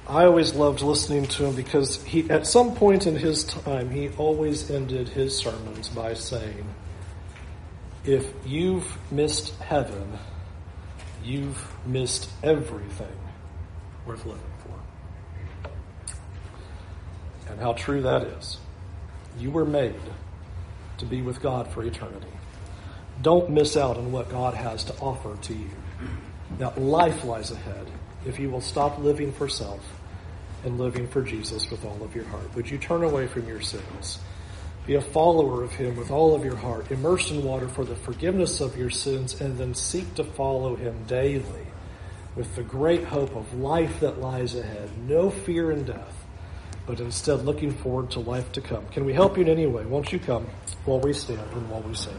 I 0.08 0.24
always 0.24 0.54
loved 0.54 0.82
listening 0.82 1.26
to 1.26 1.46
him 1.46 1.54
because 1.54 2.02
he, 2.04 2.28
at 2.28 2.46
some 2.46 2.74
point 2.74 3.06
in 3.06 3.14
his 3.16 3.44
time, 3.44 3.88
he 3.90 4.08
always 4.18 4.68
ended 4.70 5.08
his 5.08 5.36
sermons 5.36 5.88
by 5.88 6.14
saying, 6.14 6.66
If 8.04 8.32
you've 8.44 8.98
missed 9.12 9.54
heaven, 9.60 10.18
you've 11.22 11.64
missed 11.86 12.28
everything 12.42 13.16
worth 14.04 14.26
living 14.26 14.42
for. 14.64 15.70
And 17.50 17.60
how 17.60 17.74
true 17.74 18.02
that 18.02 18.24
is. 18.24 18.58
You 19.38 19.52
were 19.52 19.64
made 19.64 19.94
to 20.98 21.06
be 21.06 21.22
with 21.22 21.40
God 21.40 21.68
for 21.68 21.84
eternity. 21.84 22.26
Don't 23.22 23.50
miss 23.50 23.76
out 23.76 23.96
on 23.96 24.10
what 24.10 24.28
God 24.28 24.54
has 24.54 24.82
to 24.84 24.94
offer 24.98 25.36
to 25.42 25.54
you. 25.54 25.70
That 26.58 26.80
life 26.80 27.24
lies 27.24 27.52
ahead 27.52 27.86
if 28.26 28.38
you 28.38 28.50
will 28.50 28.60
stop 28.60 28.98
living 28.98 29.32
for 29.32 29.48
self 29.48 29.80
and 30.64 30.78
living 30.78 31.08
for 31.08 31.22
Jesus 31.22 31.70
with 31.70 31.84
all 31.84 32.02
of 32.02 32.14
your 32.14 32.24
heart. 32.26 32.54
Would 32.54 32.70
you 32.70 32.78
turn 32.78 33.02
away 33.02 33.26
from 33.26 33.48
your 33.48 33.60
sins? 33.60 34.18
Be 34.86 34.94
a 34.94 35.00
follower 35.00 35.62
of 35.62 35.72
Him 35.72 35.96
with 35.96 36.10
all 36.10 36.34
of 36.34 36.44
your 36.44 36.56
heart, 36.56 36.90
immersed 36.90 37.30
in 37.30 37.44
water 37.44 37.68
for 37.68 37.84
the 37.84 37.94
forgiveness 37.94 38.60
of 38.60 38.76
your 38.76 38.90
sins, 38.90 39.40
and 39.40 39.56
then 39.56 39.74
seek 39.74 40.14
to 40.16 40.24
follow 40.24 40.74
Him 40.74 41.04
daily 41.06 41.66
with 42.34 42.56
the 42.56 42.62
great 42.62 43.04
hope 43.04 43.36
of 43.36 43.54
life 43.54 44.00
that 44.00 44.20
lies 44.20 44.56
ahead. 44.56 44.90
No 45.06 45.30
fear 45.30 45.70
in 45.70 45.84
death, 45.84 46.24
but 46.86 46.98
instead 46.98 47.44
looking 47.44 47.70
forward 47.70 48.10
to 48.12 48.20
life 48.20 48.50
to 48.52 48.60
come. 48.60 48.84
Can 48.88 49.04
we 49.04 49.12
help 49.12 49.36
you 49.36 49.44
in 49.44 49.48
any 49.48 49.66
way? 49.66 49.84
Won't 49.84 50.12
you 50.12 50.18
come 50.18 50.46
while 50.84 50.98
we 50.98 51.12
stand 51.12 51.40
and 51.52 51.70
while 51.70 51.82
we 51.82 51.94
sing? 51.94 52.10